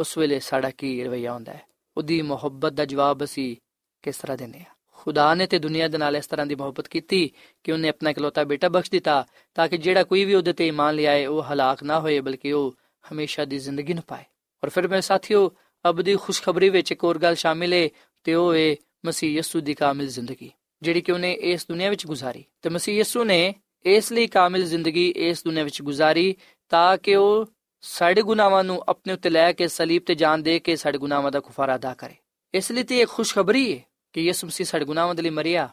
ਉਸ 0.00 0.18
ਵੇਲੇ 0.18 0.40
ਸਾਡਾ 0.40 0.70
ਕੀ 0.70 1.04
ਰਵਈਆ 1.04 1.32
ਹੁੰਦਾ 1.32 1.52
ਹੈ? 1.52 1.62
ਉਹਦੀ 1.96 2.22
ਮੁਹੱਬਤ 2.22 2.72
ਦਾ 2.72 2.84
ਜਵਾਬ 2.84 3.24
ਅਸੀਂ 3.24 3.56
ਕਿਸ 4.02 4.16
ਤਰ੍ਹਾਂ 4.16 4.36
ਦਿੰਦੇ 4.36 4.58
ਆ 4.58 4.64
ਖੁਦਾ 4.92 5.34
ਨੇ 5.34 5.46
ਤੇ 5.46 5.58
ਦੁਨੀਆ 5.58 5.88
ਦੇ 5.88 5.98
ਨਾਲ 5.98 6.16
ਇਸ 6.16 6.26
ਤਰ੍ਹਾਂ 6.26 6.46
ਦੀ 6.46 6.54
ਮੁਹੱਬਤ 6.54 6.88
ਕੀਤੀ 6.88 7.30
ਕਿ 7.64 7.72
ਉਹਨੇ 7.72 7.88
ਆਪਣਾ 7.88 8.10
ਇਕਲੌਤਾ 8.10 8.44
ਬੇਟਾ 8.44 8.68
ਬਖਸ਼ 8.68 8.90
ਦਿੱਤਾ 8.90 9.26
ਤਾਂ 9.54 9.68
ਕਿ 9.68 9.76
ਜਿਹੜਾ 9.76 10.04
ਕੋਈ 10.04 10.24
ਵੀ 10.24 10.34
ਉਹਦੇ 10.34 10.52
ਤੇ 10.52 10.66
ਇਮਾਨ 10.68 10.94
ਲਿਆਏ, 10.94 11.26
ਉਹ 11.26 11.42
ਹਲਾਕ 11.42 11.82
ਨਾ 11.82 12.00
ਹੋਏ, 12.00 12.20
ਬਲਕਿ 12.20 12.52
ਉਹ 12.52 12.74
ਹਮੇਸ਼ਾ 13.12 13.44
ਦੀ 13.44 13.58
ਜ਼ਿੰਦਗੀ 13.58 13.94
ਨੂੰ 13.94 14.02
ਪਾਏ। 14.08 14.24
ਔਰ 14.64 14.68
ਫਿਰ 14.68 14.88
ਮੇਰੇ 14.88 15.00
ਸਾਥੀਓ 15.00 15.50
ਅਬਦੀ 15.90 16.16
ਖੁਸ਼ਖਬਰੀ 16.16 16.68
ਵਿੱਚ 16.68 16.92
ਇੱਕ 16.92 17.04
ਹੋਰ 17.04 17.18
ਗੱਲ 17.18 17.34
ਸ਼ਾਮਿਲ 17.34 17.72
ਹੈ 17.72 17.88
ਤੇ 18.24 18.34
ਉਹ 18.34 18.54
ਹੈ 18.54 18.74
ਮਸੀਹ 19.06 19.38
ਯਸੂ 19.38 19.60
ਦੀ 19.60 19.74
ਕਾਮਿਲ 19.74 20.06
ਜ਼ਿੰਦਗੀ, 20.08 20.50
ਜਿਹੜੀ 20.82 21.00
ਕਿ 21.00 21.12
ਉਹਨੇ 21.12 21.32
ਇਸ 21.32 21.66
ਦੁਨੀਆ 21.68 21.90
ਵਿੱਚ 21.90 22.06
ਗੁਜ਼ਾਰੀ। 22.06 22.44
ਤੇ 22.62 22.70
ਮਸੀਹ 22.70 23.00
ਯਸੂ 23.00 23.24
ਨੇ 23.24 23.54
ਇਸ 23.84 24.12
ਲਈ 24.12 24.26
ਕਾਮਿਲ 24.26 24.64
ਜ਼ਿੰਦਗੀ 24.64 25.12
ਇਸ 25.16 25.44
ਦੁਨੀਆ 25.44 25.64
ਵਿੱਚ 25.64 25.82
ਗੁਜ਼ਾਰੀ 25.82 26.34
ਤਾਂ 26.68 26.96
ਕਿ 26.98 27.16
ਉਹ 27.16 27.46
ਸਾਡੇ 27.86 28.22
ਗੁਨਾਹਾਂ 28.22 28.64
ਨੂੰ 28.64 28.84
ਆਪਣੇ 28.88 29.12
ਉੱਤੇ 29.12 29.30
ਲੈ 29.30 29.52
ਕੇ, 29.52 29.68
ਸਲੀਬ 29.68 30.02
ਤੇ 30.06 30.14
ਜਾਨ 30.14 30.42
ਦੇ 30.42 30.58
ਕੇ 30.58 30.76
ਸਾਡੇ 30.76 30.98
ਗੁਨਾਹਾਂ 30.98 31.32
ਦਾ 31.32 31.40
ਕੁਫਾਰਾ 31.40 31.74
ਅਦਾ 31.74 31.94
ਕਰੇ। 31.94 32.14
ਇਸ 32.54 32.72
ਲਈ 32.72 32.82
ਤੇ 32.82 33.00
ਇੱਕ 33.00 33.10
ਖੁਸ਼ਖਬਰੀ 33.10 33.78
ਹੈ 33.78 33.84
ਕਿ 34.12 34.20
ਯਿਸੂ 34.20 34.46
ਮਸੀਹ 34.46 34.66
ਸਾਡੇ 34.66 34.84
ਗੁਨਾਹਾਂ 34.84 35.14
ਦੇ 35.14 35.22
ਲਈ 35.22 35.30
ਮਰਿਆ 35.30 35.68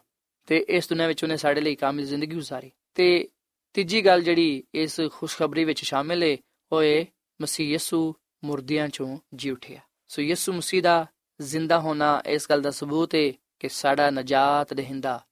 ਤੇ 0.48 0.66
ਇਸ 0.70 0.90
ਦੁਨੀਆ 0.90 1.08
ਵਿੱਚ 1.08 1.24
ਉਹਨੇ 1.24 1.38
ਸਾਡੇ 1.38 1.62
ਲਈ 1.62 1.76
ਕਾਮਿਲ 1.76 2.06
ਜ਼ਿੰਦਗੀ 2.06 2.36
ਗੁਜ਼ਾਰੀ। 2.36 2.72
ਤੇ 2.96 3.28
ਤੀਜੀ 3.74 4.06
ਗੱਲ 4.06 4.22
ਜਿਹੜੀ 4.22 4.64
ਇਸ 4.74 5.02
ਖੁਸ਼ਖਬਰੀ 5.12 5.64
ਵਿੱਚ 5.64 5.84
ਸ਼ਾਮਿਲ 5.84 6.24
ਹੈ 6.24 6.38
ਉਹ 6.72 6.84
ਹੈ 6.84 7.06
ਮਸੀਹ 7.42 7.68
ਯਿਸੂ 7.68 8.16
ਮੁਰਦਿਆਂ 8.44 8.88
ਚੋਂ 8.88 9.18
ਜੀ 9.36 9.50
ਉਠਿਆ। 9.50 9.80
ਸੋ 10.08 10.22
ਯਿਸੂ 10.22 10.54
ਮਸੀਹ 10.54 10.82
ਦਾ 10.82 11.06
ਜ਼ਿੰਦਾ 11.42 11.80
ਹੋਣਾ 11.80 12.22
ਇਸ 12.26 12.50
ਗੱਲ 12.50 12.62
ਦਾ 12.62 12.72
ਸਬੂਤ 12.72 13.16
ਹੈ 13.16 13.34
ਕਿ 13.60 13.70
ਸਾਡਾ 13.70 14.10
ਨਜਾਤ 14.10 14.74
ਦੇਹਿੰਦਾ, 14.74 15.26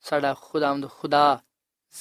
ਸਾਡਾ 0.00 0.34
ਖੁਦਾਵੰਦ 0.42 0.90
ਖੁਦਾ 0.90 1.40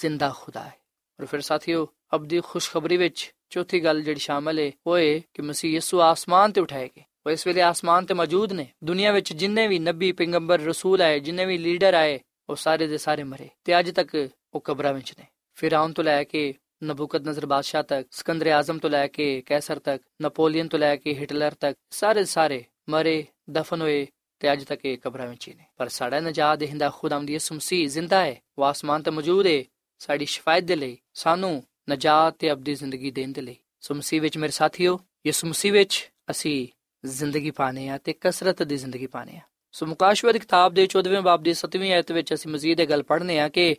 ਜ਼ਿੰਦਾ 0.02 0.34
ਖੁਦਾ 0.40 0.64
ਹੈ 0.64 0.74
ਔਰ 1.20 1.26
ਫਿਰ 1.26 1.42
ਸਾਥੀਓ 1.42 1.88
ਅਬਦੀ 2.16 2.42
ਖੁਸ਼ਖਬਰੀ 2.42 2.98
ਵਿੱਚ 2.98 3.34
ਚੌਥੀ 3.50 3.84
ਗੱਲ 3.84 4.02
ਜਿਹੜੀ 4.02 4.20
ਸ਼ਾਮਲ 4.20 4.60
ਹੈ 4.60 4.72
ਉਹ 4.88 4.98
ਹੈ 4.98 5.20
ਕਿ 5.20 5.42
ਮਸੀਹ 5.42 5.72
ਯਿਸੂ 5.72 6.02
ਆਸਮਾਨ 6.02 6.52
ਤੇ 6.52 6.62
ਉਠਾਏ 6.62 6.90
ਗਏ। 6.98 7.04
ਉਹ 7.26 7.32
ਇਸ 7.32 7.48
ਵੇਲੇ 7.48 7.62
ਆਸਮਾਨ 7.62 8.06
ਤੇ 8.06 8.14
ਮੌਜੂਦ 8.14 8.54
ਨੇ। 8.54 8.68
ਦੁਨੀਆ 8.84 9.12
ਵਿੱਚ 9.12 9.34
ਜਿੰਨੇ 9.34 9.68
ਵੀ 9.68 9.80
ਨਬੀ 9.80 10.12
ਪੈਗੰਬਰ 10.12 10.62
ਰਸੂਲ 10.62 11.02
ਆਏ, 11.02 11.20
ਜਿੰਨੇ 11.20 11.46
ਵੀ 11.46 11.58
ਲੀਡਰ 11.58 11.94
ਆਏ, 11.94 12.20
ਉਹ 12.50 12.56
ਸਾਰੇ 12.56 12.88
ਦੇ 12.88 12.98
ਸਾਰੇ 12.98 13.24
ਮਰੇ। 13.24 13.50
ਤੇ 13.64 13.80
ਅੱਜ 13.80 13.92
ਤੱਕ 13.92 14.30
ਉਹ 14.54 14.62
ਕਬਰਾਂ 14.62 14.94
ਵਿੱਚ 14.94 15.14
ਨੇ। 15.20 15.26
ਫਿਰਆਉਨ 15.56 15.94
ਤੋਂ 15.94 16.04
ਲੈ 16.04 16.24
ਕੇ 16.24 16.54
ਨਬੂਕਦਨਜ਼ਰ 16.84 17.46
ਬਾਦਸ਼ਾਹ 17.46 17.84
ਤੱਕ, 17.84 18.08
ਸਿਕੰਦਰ 18.12 18.48
ਆਜ਼ਮ 18.48 18.80
ਤੋਂ 18.80 18.90
ਲੈ 18.90 19.08
ਕੇ 19.08 19.42
ਕੈਸਰ 19.46 19.80
ਤੱਕ, 19.80 20.04
ਨਪੋਲੀਅਨ 20.24 20.68
ਤੋਂ 20.68 20.80
ਲੈ 20.80 20.96
ਕੇ 20.96 21.14
ਹਿਟਲਰ 21.14 21.52
ਤੱਕ, 21.52 21.78
ਸਾਰੇ 21.90 22.26
ਸਾਰੇ 22.26 22.64
ਮਰੇ, 22.90 23.26
ਦਫਨ 23.50 23.82
ਹੋਏ 23.82 24.08
ਤੇ 24.40 24.54
ਅੱਜ 24.54 24.64
ਤੱਕ 24.64 24.86
ਇਹ 24.86 24.98
ਕਬਰਾਂ 24.98 25.28
ਵਿੱਚ 25.28 25.50
ਨੇ। 25.50 25.64
ਪਰ 25.78 25.88
ਸਾਡਾ 25.88 26.20
ਨਜਾਤ 26.20 26.60
ਦੇਹਿੰਦਾ 26.60 26.92
ਖੁਦਾਮ 26.98 27.26
ਦੀ 27.26 27.40
ਸੁਮਸੀ 27.40 27.86
ਜ਼ਿੰਦਾ 27.86 28.26
ਹੈ 28.26 28.42
ਉਹ 28.58 28.64
ਆਸਮਾਨ 28.64 29.04
ਤੇ 29.04 29.12
ਮੌਜੂਦ 29.12 29.48
ਹੈ 29.48 29.64
ਸਾਡੀ 30.00 30.26
ਸ਼ਫਾਇਤ 30.26 30.64
ਦੇ 30.64 30.76
ਲਈ 30.76 30.98
ਸਾਨੂੰ 31.14 31.64
ਨਜਾਤ 31.90 32.36
ਤੇ 32.38 32.52
ਅਬਦੀ 32.52 32.76
ਜ਼ਿੰਦਗੀ 32.76 33.12
ਦੇਣ 33.12 33.32
ਦੇ 33.32 33.42
ਲਈ। 33.42 33.58
ਸੋ 33.80 33.96
ਮਸੀਹ 33.96 34.22
ਵਿੱਚ 34.22 34.38
ਮੇਰੇ 34.38 34.52
ਸਾਥੀਓ, 34.52 35.00
ਯਿਸੂ 35.26 35.48
ਮਸੀਹ 35.48 35.74
ਵਿੱਚ 35.74 36.12
ਅਸੀਂ 36.32 36.68
ਜ਼ਿੰਦਗੀ 37.06 37.52
ਪਾਣੇ 37.52 37.90
ਆ 37.90 37.98
ਤੇ 37.98 38.14
ਕਸਰਤ 38.22 38.64
ਦੀ 38.64 38.78
ਜ਼ਿੰਦਗੀ 38.78 39.08
ਪਾਣੇ 39.08 39.38
ਆ। 39.38 39.42
ਸੋ 39.72 39.86
ਮੁਕਾਸ਼ਵਾ 39.86 40.32
ਦੀ 40.32 40.40
ਕਿਤਾਬ 40.40 40.74
ਦੇ 40.74 40.88
14ਵੇਂ 40.88 41.22
ਬਾਬ 41.22 41.44
ਦੀ 41.44 41.54
7ਵੀਂ 41.54 41.94
ਆਇਤ 41.94 42.12
ਵਿੱਚ 42.12 42.34
ਅਸੀਂ 42.34 42.52
ਮਜ਼ੀਦ 42.52 42.80
ਇਹ 42.80 42.88
ਗੱਲ 42.88 43.04
ਪੜ੍ਹਨੇ 43.04 43.40
ਆ 43.40 43.50
ਕਿ 43.50 43.76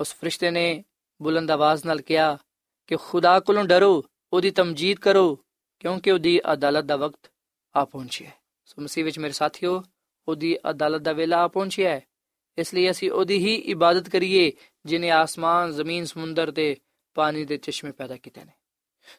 ਉਸ 0.00 0.14
ਫਰਿਸ਼ਤੇ 0.14 0.50
ਨੇ 0.50 0.84
ਬੁਲੰਦ 1.22 1.50
ਆਵਾਜ਼ 1.50 1.86
ਨਾਲ 1.86 2.00
ਕਿਹਾ 2.00 2.38
ਕਿ 2.86 2.96
ਖੁਦਾ 2.96 3.40
ਕੋਲੋਂ 3.40 3.64
ਡਰੋ, 3.64 4.04
ਉਹਦੀ 4.32 4.50
ਤਮਜੀਦ 4.50 4.98
ਕਰੋ, 4.98 5.44
ਕਿਉਂਕਿ 5.80 6.10
ਉਹਦੀ 6.10 6.40
ਅਦਾਲਤ 6.52 6.84
ਦਾ 6.84 6.96
ਵਕਤ 6.96 7.30
ਆ 7.76 7.84
ਪਹੁੰਚਿਆ 7.84 8.28
ਹੈ। 8.28 8.34
ਸੋ 8.64 8.82
ਮਸੀਹ 8.82 9.04
ਵਿੱਚ 9.04 9.18
ਮੇਰੇ 9.18 9.32
ਸਾਥੀਓ, 9.32 9.82
ਉਹਦੀ 10.28 10.58
ਅਦਾਲਤ 10.70 11.02
ਦਾ 11.02 11.12
ਵੇਲਾ 11.12 11.44
ਆ 11.44 11.48
ਪਹੁੰਚਿਆ 11.48 11.90
ਹੈ। 11.90 12.02
ਇਸ 12.58 12.74
ਲਈ 12.74 12.90
ਅਸੀਂ 12.90 13.10
ਉਹਦੀ 13.10 13.38
ਹੀ 13.38 13.54
ਇਬਾਦਤ 13.54 14.08
ਕਰੀਏ, 14.08 14.52
ਜਿਨੇ 14.86 15.10
ਆਸਮਾਨ, 15.10 15.72
ਜ਼ਮੀਨ, 15.72 16.04
ਸਮੁੰਦਰ 16.04 16.50
ਤੇ 16.50 16.76
ਪਾਣੀ 17.14 17.44
ਦੇ 17.44 17.56
ਚਸ਼ਮੇ 17.56 17.92
ਪੈਦਾ 17.92 18.16
ਕੀਤੇ 18.16 18.44
ਨੇ। 18.44 18.52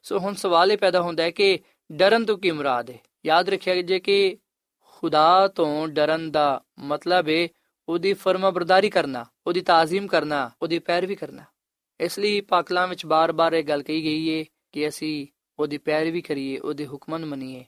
ਸੋ 0.04 0.20
ਹੁਣ 0.20 0.34
ਸਵਾਲ 0.34 0.72
ਇਹ 0.72 0.78
ਪੈਦਾ 0.78 1.02
ਹੁੰਦਾ 1.02 1.24
ਹੈ 1.24 1.32
ਕਿ 1.32 1.60
ਡਰਨ 1.92 2.26
ਤੋਂ 2.26 2.38
ਕੀ 2.38 2.52
ਮੁਰਾਦ 2.52 2.90
ਹੈ? 2.90 3.00
ਯਾਦ 3.26 3.50
ਰੱਖਿਆ 3.50 3.82
ਜੇ 3.82 4.00
ਕਿ 4.00 4.38
ਖੁਦਾ 4.86 5.48
ਤੋਂ 5.48 5.88
ਡਰਨ 5.88 6.32
ਦਾ 6.32 6.64
ਮਤਲਬ 6.80 7.30
ਹੈ 7.30 7.48
ਉਹਦੀ 7.90 8.14
ਫਰਮਾਬਰਦਾਰੀ 8.14 8.90
ਕਰਨਾ, 8.90 9.26
ਉਹਦੀ 9.48 9.62
ਤਾਜ਼ੀਮ 9.62 10.08
ਕਰਨਾ, 10.08 10.52
ਉਹਦੀ 10.62 10.80
ਪੈਰਵੀ 10.80 11.16
ਕਰਨਾ। 11.16 11.44
ਇਸ 12.00 12.20
ਲਈ 12.20 12.42
ਪਾਕਲਾਂ 12.42 12.88
ਵਿੱਚ 12.88 13.06
ਬਾਰ-ਬਾਰ 13.06 13.54
ਇਹ 13.54 13.64
ਗੱਲ 13.64 13.84
ਕਹੀ 13.84 14.04
ਗਈ 14.04 14.40
ਹੈ 14.40 14.46
ਕਿ 14.72 14.88
ਅਸੀਂ 14.88 15.28
ਉਹਦੀ 15.60 15.78
ਪੈਰਵੀ 15.78 16.22
ਕਰੀਏ, 16.22 16.58
ਉਹਦੇ 16.58 16.88
ਹੁਕਮਾਂ 16.88 17.20
ਨੂੰ 17.20 17.30
ਮੰਨੀਏ, 17.30 17.66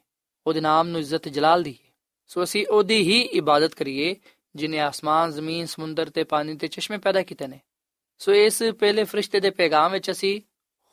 ਉਹਦੇ 0.47 0.62
ਨਾਮ 0.62 0.88
ਨੂੰ 0.88 0.99
ਇੱਜ਼ਤ 0.99 1.27
ਜਲਾਲ 1.27 1.63
ਦਈਏ। 1.63 1.91
ਸੋ 2.27 2.43
ਅਸੀਂ 2.43 2.67
ਉਹਦੀ 2.67 2.95
ਹੀ 2.95 3.21
ਇਬਾਦਤ 3.21 3.73
ਕਰੀਏ, 3.73 4.15
ਜਿਨੇ 4.55 4.79
ਆਸਮਾਨ, 4.79 5.31
ਜ਼ਮੀਨ, 5.31 5.65
ਸਮੁੰਦਰ 5.65 6.09
ਤੇ 6.09 6.23
ਪਾਣੀ 6.23 6.57
ਤੇ 6.57 6.67
ਚਸ਼ਮੇ 6.67 6.97
ਪੈਦਾ 6.97 7.21
ਕੀਤੇ 7.21 7.47
ਨੇ। 7.47 7.59
ਸੋ 8.23 8.33
ਇਸ 8.33 8.63
ਪਹਿਲੇ 8.79 9.03
ਫਰਿਸ਼ਤੇ 9.03 9.39
ਦੇ 9.39 9.49
ਪੈਗਾਮ 9.49 9.91
ਵਿੱਚ 9.91 10.12
ਅਸੀਂ 10.12 10.41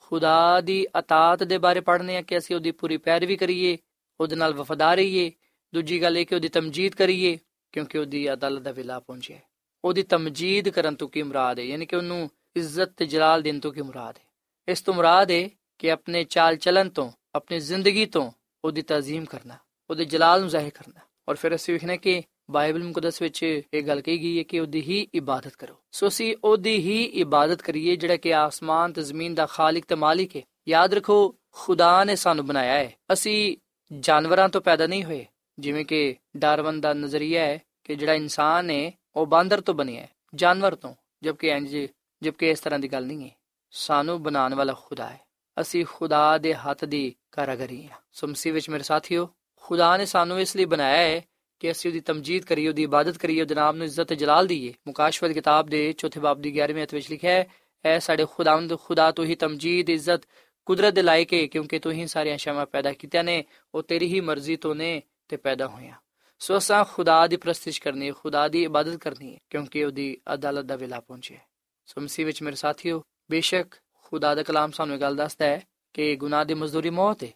ਖੁਦਾ 0.01 0.61
ਦੀ 0.61 0.87
ਅਤਾਤ 0.99 1.43
ਦੇ 1.43 1.59
ਬਾਰੇ 1.59 1.81
ਪੜ੍ਹਨੇ 1.81 2.17
ਆ 2.17 2.23
ਕਿ 2.23 2.39
ਅਸੀਂ 2.39 2.57
ਉਹਦੀ 2.57 2.71
ਪੂਰੀ 2.71 2.97
ਪੈਰਵੀ 2.97 3.37
ਕਰੀਏ, 3.37 3.79
ਉਹਦੇ 4.21 4.37
ਨਾਲ 4.37 4.55
ਵਫਾਦਾਰ 4.55 4.97
ਰਹੀਏ, 4.97 5.31
ਦੂਜੀ 5.75 6.03
ਗੱਲ 6.03 6.19
ਇਹ 6.19 6.27
ਕਿ 6.27 6.35
ਉਹਦੀ 6.35 6.49
ਤਮਜੀਦ 6.49 6.95
ਕਰੀਏ, 6.95 7.39
ਕਿਉਂਕਿ 7.73 7.99
ਉਹਦੀ 7.99 8.33
ਅਦਾਲਤ 8.33 8.63
ਦਾ 8.63 8.73
ਵਿਲਾ 8.73 8.99
ਪਹੁੰਚਿਆ 9.01 9.39
ਉਹਦੀ 9.85 10.03
ਤਮਜੀਦ 10.03 10.69
ਕਰਨ 10.69 10.95
ਤੋਂ 10.95 11.09
ਕੀ 11.09 11.23
ਮੁਰਾਦ 11.23 11.59
ਹੈ? 11.59 11.65
ਯਾਨੀ 11.65 11.87
ਕਿ 11.87 11.97
ਉਹਨੂੰ 11.97 12.31
ਇੱਜ਼ਤ 12.57 12.93
ਤੇ 12.97 13.07
ਜਲਾਲ 13.07 13.43
ਦੇਣ 13.43 13.61
ਤੋਂ 13.61 13.73
ਕੀ 13.73 13.83
ਮੁਰਾਦ 13.83 14.19
ਹੈ? 14.19 14.25
ਇਸ 14.69 14.81
ਤੋਂ 14.81 14.95
ਮੁਰਾਦ 14.95 15.31
ਹੈ 15.31 15.49
ਕਿ 15.79 15.91
ਆਪਣੇ 15.91 16.25
ਚਾਲ 16.25 16.57
ਚਲਨ 16.57 16.89
ਤੋਂ, 16.89 17.11
ਆਪਣੀ 17.35 17.61
ਜ਼ਿੰਦਗੀ 17.61 18.07
ਤੋਂ 18.07 18.31
ਉਹਦੀ 18.65 18.83
ਤਾਜ਼ੀਮ 18.83 19.25
ਕਰਨਾ, 19.25 19.57
ਉਹਦੇ 19.91 20.05
ਜਲਾਲ 20.05 20.41
ਨੂੰ 20.41 20.49
ਜ਼ਾਹਿਰ 20.49 20.71
ਕਰਨਾ। 20.71 21.01
ਔਰ 21.29 21.35
ਫਿਰ 21.35 21.55
ਅਸੀਂ 21.55 21.75
ਵੇਖਣਾ 21.75 21.97
ਕਿ 21.97 22.23
ਬਾਈਬਲ 22.51 22.85
ਮੁਕੱਦਸ 22.85 23.23
ਵਿੱਚ 23.23 23.63
ਇਹ 23.75 23.83
ਗੱਲ 23.83 24.01
ਕਹੀ 24.01 24.19
ਗਈ 24.19 24.39
ਹੈ 24.39 24.43
ਕਿ 24.43 24.61
ਉਹਦੀ 24.61 24.81
ਹੀ 24.81 25.09
ਇਬਾਦਤ 25.15 25.57
ਕਰੋ। 25.57 25.75
ਸੋ 25.93 26.09
ਅਸੀਂ 26.09 26.37
ਉਹਦੀ 26.45 26.77
ਹੀ 26.77 27.05
ਇਬਾਦਤ 27.05 27.63
ਕਰੀਏ, 27.63 27.97
ਜਿਹੜਾ 27.97 28.17
ਕਿ 28.17 28.35
ਆਸਮਾਨ 28.35 28.93
ਤੇ 28.93 29.03
ਜ਼ਮੀਨ 29.03 29.35
ਦਾ 29.35 29.47
ਖਾਲਿਕ 29.47 29.85
ਤੇ 29.89 29.95
ਮਾਲਿਕ 29.95 30.37
ਹੈ। 30.37 30.43
ਯਾਦ 30.69 30.95
ਰੱਖੋ, 30.95 31.35
ਖੁਦਾ 31.53 32.05
ਨੇ 32.05 32.17
ਸਾਨੂੰ 32.17 32.47
ਬਣਾਇਆ 32.47 32.75
ਹੈ। 32.75 32.95
ਅਸੀਂ 33.13 33.57
ਜਾਨਵਰਾਂ 34.01 34.49
ਤੋਂ 34.49 34.61
ਪੈਦਾ 34.61 34.87
ਨਹੀਂ 34.87 35.05
ਹੋਏ, 35.05 35.27
ਜਿਵੇਂ 35.59 35.85
ਕਿ 35.85 36.17
ਡਾਰਵਨ 36.37 36.81
ਦਾ 36.81 36.93
ਨਜ਼ਰੀਆ 36.93 37.43
ਹੈ 37.43 37.59
ਕਿ 37.85 37.95
ਜਿਹੜਾ 37.95 38.15
ਇਨਸਾਨ 38.15 38.71
ਹੈ, 38.71 38.93
ਉਹ 39.17 39.27
ਬਾਂਦਰ 39.27 39.61
ਤੋਂ 39.61 39.75
ਬਣਿਆ 39.75 40.03
ਹੈ, 40.03 40.11
ਜਾਨਵਰ 40.35 40.75
ਤੋਂ, 40.75 40.95
ਜਦਕਿ 41.23 41.49
ਇੰਜ 41.49 41.77
ਜਦਕਿ 42.23 42.51
ਇਸ 42.51 42.61
ਤਰ੍ਹਾਂ 42.61 42.81
ਦੀ 42.81 42.89
ਗੱਲ 42.89 43.07
ਨਹੀਂ 43.07 43.25
ਹੈ। 43.25 43.31
ਸਾਨੂੰ 43.71 44.23
ਬਣਾਉਣ 44.23 44.55
ਵਾਲਾ 44.55 44.73
ਖੁਦਾ 44.73 45.09
ਹੈ। 45.09 45.21
ਅਸੀਂ 45.61 45.85
ਖੁਦਾ 45.89 46.39
ਦੇ 46.39 46.55
ਹੱਥ 46.55 46.85
ਦੀ 46.85 47.15
ਕਾਰਾਗਰੀ 47.33 47.85
ਹਾਂ। 47.85 47.97
ਸੋ 48.13 48.27
ਮਸੀਹ 48.27 48.53
ਵਿੱਚ 48.53 48.71
ਮੇਰੇ 48.71 48.83
ਸਾਥੀਓ, 48.83 49.29
ਖੁਦਾ 49.57 49.97
ਨੇ 49.97 50.05
ਸਾਨੂੰ 50.05 50.41
ਇਸ 50.41 50.57
ਲਈ 50.57 50.65
ਬਣਾਇਆ 50.65 51.09
ਹੈ 51.09 51.23
ਕਿ 51.61 51.71
ਅਸੀਂ 51.71 51.91
ਉਹਦੀ 51.91 52.01
ਤਮਜੀਦ 52.01 52.45
ਕਰੀਏ, 52.45 52.69
ਉਹਦੀ 52.69 52.83
ਇਬਾਦਤ 52.83 53.19
ਕਰੀਏ 53.19 53.41
ਉਹਦੇ 53.41 53.55
ਨਾਮ 53.55 53.77
ਨੂੰ 53.77 53.87
ਇੱਜ਼ਤ 53.87 54.09
ਤੇ 54.09 54.17
ਜਲਾਲ 54.17 54.47
ਦਈਏ 54.47 54.73
ਮੁਕਾਸ਼ਵਤ 54.87 55.33
ਕਿਤਾਬ 55.33 55.69
ਦੇ 55.69 55.93
ਚੌਥੇ 55.93 56.21
ਬਾਬ 56.21 56.41
ਦੀ 56.41 56.53
11ਵੇਂ 56.61 56.85
ਅਧ 56.85 56.95
ਵਿੱਚ 56.95 57.11
ਲਿਖਿਆ 57.11 57.31
ਹੈ, 57.31 57.47
ਐ 57.85 57.99
ਸਾਡੇ 57.99 58.27
ਖੁਦਾਵੰਦ, 58.27 58.77
ਖੁਦਾ 58.79 59.11
ਤੋਂ 59.11 59.25
ਹੀ 59.25 59.35
ਤਮਜੀਦ, 59.35 59.91
ਇੱਜ਼ਤ, 59.91 60.21
ਕੁਦਰਤ 60.67 60.95
ਦੇ 60.95 61.03
ਲਾਇਕ 61.03 61.35
ਹੈ 61.35 61.47
ਕਿਉਂਕਿ 61.47 61.79
ਤੂੰ 61.79 61.93
ਹੀ 61.93 62.07
ਸਾਰੀਆਂ 62.07 62.39
ਸ਼ੈਵਾਂ 62.39 62.67
ਪੈਦਾ 62.67 62.93
ਕੀਤੀਆਂ 62.93 63.25
ਨੇ, 63.25 63.45
ਉਹ 63.75 63.83
ਤੇਰੀ 63.83 64.07
ਹੀ 64.07 64.21
ਮਰਜ਼ੀ 64.21 64.57
ਤੋਂ 64.57 64.75
ਨੇ 64.75 65.03
ਤੇ 65.29 65.37
ਪੈਦਾ 65.37 65.67
ਹੋਇਆ 65.67 65.95
ਸੋ 66.41 66.57
ਅਸਾਂ 66.57 66.85
ਖੁਦਾ 66.85 67.27
ਦੀ 67.27 67.37
ਪ੍ਰਸਤਿਸ਼ 67.37 67.83
ਕਰਨੀ 67.83 68.07
ਹੈ 68.09 68.13
ਖੁਦਾ 68.13 68.49
ਦੀ 68.49 68.63
ਇਬਾਦਤ 68.63 68.97
ਕਰਨੀ 68.97 69.35
ਹੈ 69.35 69.39
ਕਿਉਂਕਿ 69.51 69.85
ਉਹਦੀ 69.85 70.17
ਅਦਾਲਤ 70.35 70.65
ਦਾ 70.65 70.77
ਵੇਲਾ 70.77 71.01
ਪਹੁੰਚਿਆ 71.01 71.39
ਸੋ 71.87 72.01
ਮਸੀਹ 72.01 72.27
ਵਿੱਚ 72.27 72.43
ਮੇਰੇ 72.43 72.57
ਸਾਥੀਓ, 72.57 73.03
ਬੇਸ਼ੱਕ 73.31 73.75
ਖੁਦਾ 74.05 74.35
ਦਾ 74.35 74.43
ਕਲਾਮ 74.43 74.71
ਸਾਨੂੰ 74.71 74.95
ਇਹ 74.95 75.01
ਗੱਲ 75.01 75.17
ਦੱਸਦਾ 75.17 75.47
ਹੈ 75.47 75.63
ਕਿ 75.95 76.17
ਗੁਨਾਹ 76.17 76.45
ਦੀ 76.45 76.55
ਮਜ਼ਦੂਰੀ 76.55 76.91
ਮੌਤ 76.91 77.25
ਹੈ 77.25 77.29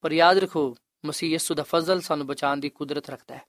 ਪਰ 0.00 0.12
ਯਾਦ 0.12 0.38
ਰੱਖੋ, 0.38 0.76
ਮਸੀਹ 1.06 1.30
ਯਿਸੂ 1.30 1.54
ਦਾ 1.54 1.62
ਫਜ਼ਲ 1.62 2.00
ਸਾਨੂੰ 2.00 2.26
ਬਚਾਉਣ 2.26 2.60
ਦੀ 2.60 2.68
ਕੁਦਰਤ 2.68 3.10
ਰੱਖਦਾ 3.10 3.34
ਹੈ। 3.34 3.42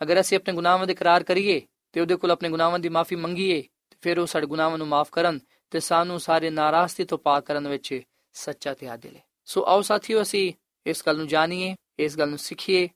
ਅਗਰ 0.00 0.20
ਅਸੀਂ 0.20 0.36
ਆਪਣੇ 0.36 0.54
ਗੁਨਾਹਾਂ 0.54 0.86
ਦਾ 0.86 0.92
ਇਕਰਾਰ 0.92 1.22
ਕਰੀਏ 1.22 1.60
ਤੇ 1.92 2.00
ਉਹਦੇ 2.00 2.16
ਕੋਲ 2.16 2.30
ਆਪਣੇ 2.30 2.48
ਗੁਨਾਹਾਂ 2.48 2.78
ਦੀ 2.78 2.88
ਮਾਫੀ 2.88 3.16
ਮੰਗੀਏ, 3.16 3.60
ਤੇ 3.90 3.96
ਫਿਰ 4.00 4.18
ਉਹ 4.18 4.26
ਸਾਡੇ 4.26 4.46
ਗੁਨਾਹਾਂ 4.46 4.78
ਨੂੰ 4.78 4.88
ਮਾਫ 4.88 5.10
ਕਰਨ 5.10 5.38
ਤੇ 5.72 5.80
ਸਾਨੂੰ 5.80 6.18
ਸਾਰੇ 6.20 6.50
ਨਾਰਾਜ਼ਗੀ 6.50 7.04
ਤੋਂ 7.04 7.18
ਪਾਕ 7.18 7.44
ਕਰਨ 7.44 7.68
ਵਿੱਚ 7.68 8.00
ਸੱਚਾ 8.34 8.74
ਤੇ 8.74 8.88
ਆਦਿਲ 8.88 9.16
ਹੈ 9.16 9.22
ਸੋ 9.44 9.64
ਆਓ 9.66 9.82
ਸਾਥੀਓ, 9.82 10.22
ਅਸੀਂ 10.22 10.52
ਇਸ 10.86 11.02
ਗੱਲ 11.06 11.16
ਨੂੰ 11.16 11.26
ਜਾਣੀਏ, 11.28 11.74
ਇਸ 11.98 12.18
ਗੱਲ 12.18 12.28
ਨੂੰ 12.28 12.38
ਸਿੱਖੀਏ 12.38 12.88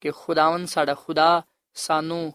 ਕਿ 0.00 0.10
ਖੁਦਾਵੰ 0.10 0.66
ਸਾਡਾ 0.66 0.94
ਖੁਦਾ 0.94 1.42
ਸਾਨੂੰ 1.76 2.32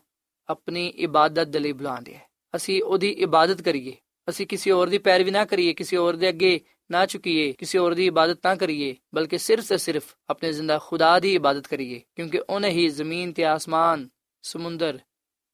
ਆਪਣੀ 0.50 0.88
ਇਬਾਦਤ 0.88 1.48
ਦੇ 1.48 1.60
ਲਈ 1.60 1.71
ਬੁਲਾਉਂਦਾ 1.71 2.12
ਹੈ 2.12 2.21
ਅਸੀਂ 2.56 2.82
ਉਹਦੀ 2.84 3.10
ਇਬਾਦਤ 3.10 3.62
ਕਰੀਏ। 3.62 3.95
ਅਸੀਂ 4.29 4.47
ਕਿਸੇ 4.47 4.71
ਹੋਰ 4.71 4.89
ਦੀ 4.89 4.97
ਪੈਰਵੀ 4.97 5.31
ਨਾ 5.31 5.45
ਕਰੀਏ, 5.45 5.73
ਕਿਸੇ 5.73 5.97
ਹੋਰ 5.97 6.15
ਦੇ 6.15 6.29
ਅੱਗੇ 6.29 6.59
ਨਾ 6.91 7.05
ਝੁਕੀਏ, 7.05 7.51
ਕਿਸੇ 7.51 7.77
ਹੋਰ 7.77 7.93
ਦੀ 7.93 8.05
ਇਬਾਦਤ 8.05 8.39
ਨਾ 8.45 8.55
ਕਰੀਏ, 8.55 8.95
ਬਲਕਿ 9.13 9.38
ਸਿਰਫ 9.38 9.67
ਤੇ 9.67 9.77
ਸਿਰਫ 9.77 10.15
ਆਪਣੇ 10.29 10.51
ਜ਼ਿੰਦਾ 10.53 10.79
ਖੁਦਾ 10.79 11.19
ਦੀ 11.19 11.35
ਇਬਾਦਤ 11.35 11.67
ਕਰੀਏ, 11.67 12.01
ਕਿਉਂਕਿ 12.15 12.39
ਉਹਨੇ 12.39 12.69
ਹੀ 12.69 12.88
ਜ਼ਮੀਨ 12.89 13.33
ਤੇ 13.33 13.45
ਆਸਮਾਨ, 13.45 14.09
ਸਮੁੰਦਰ 14.43 14.99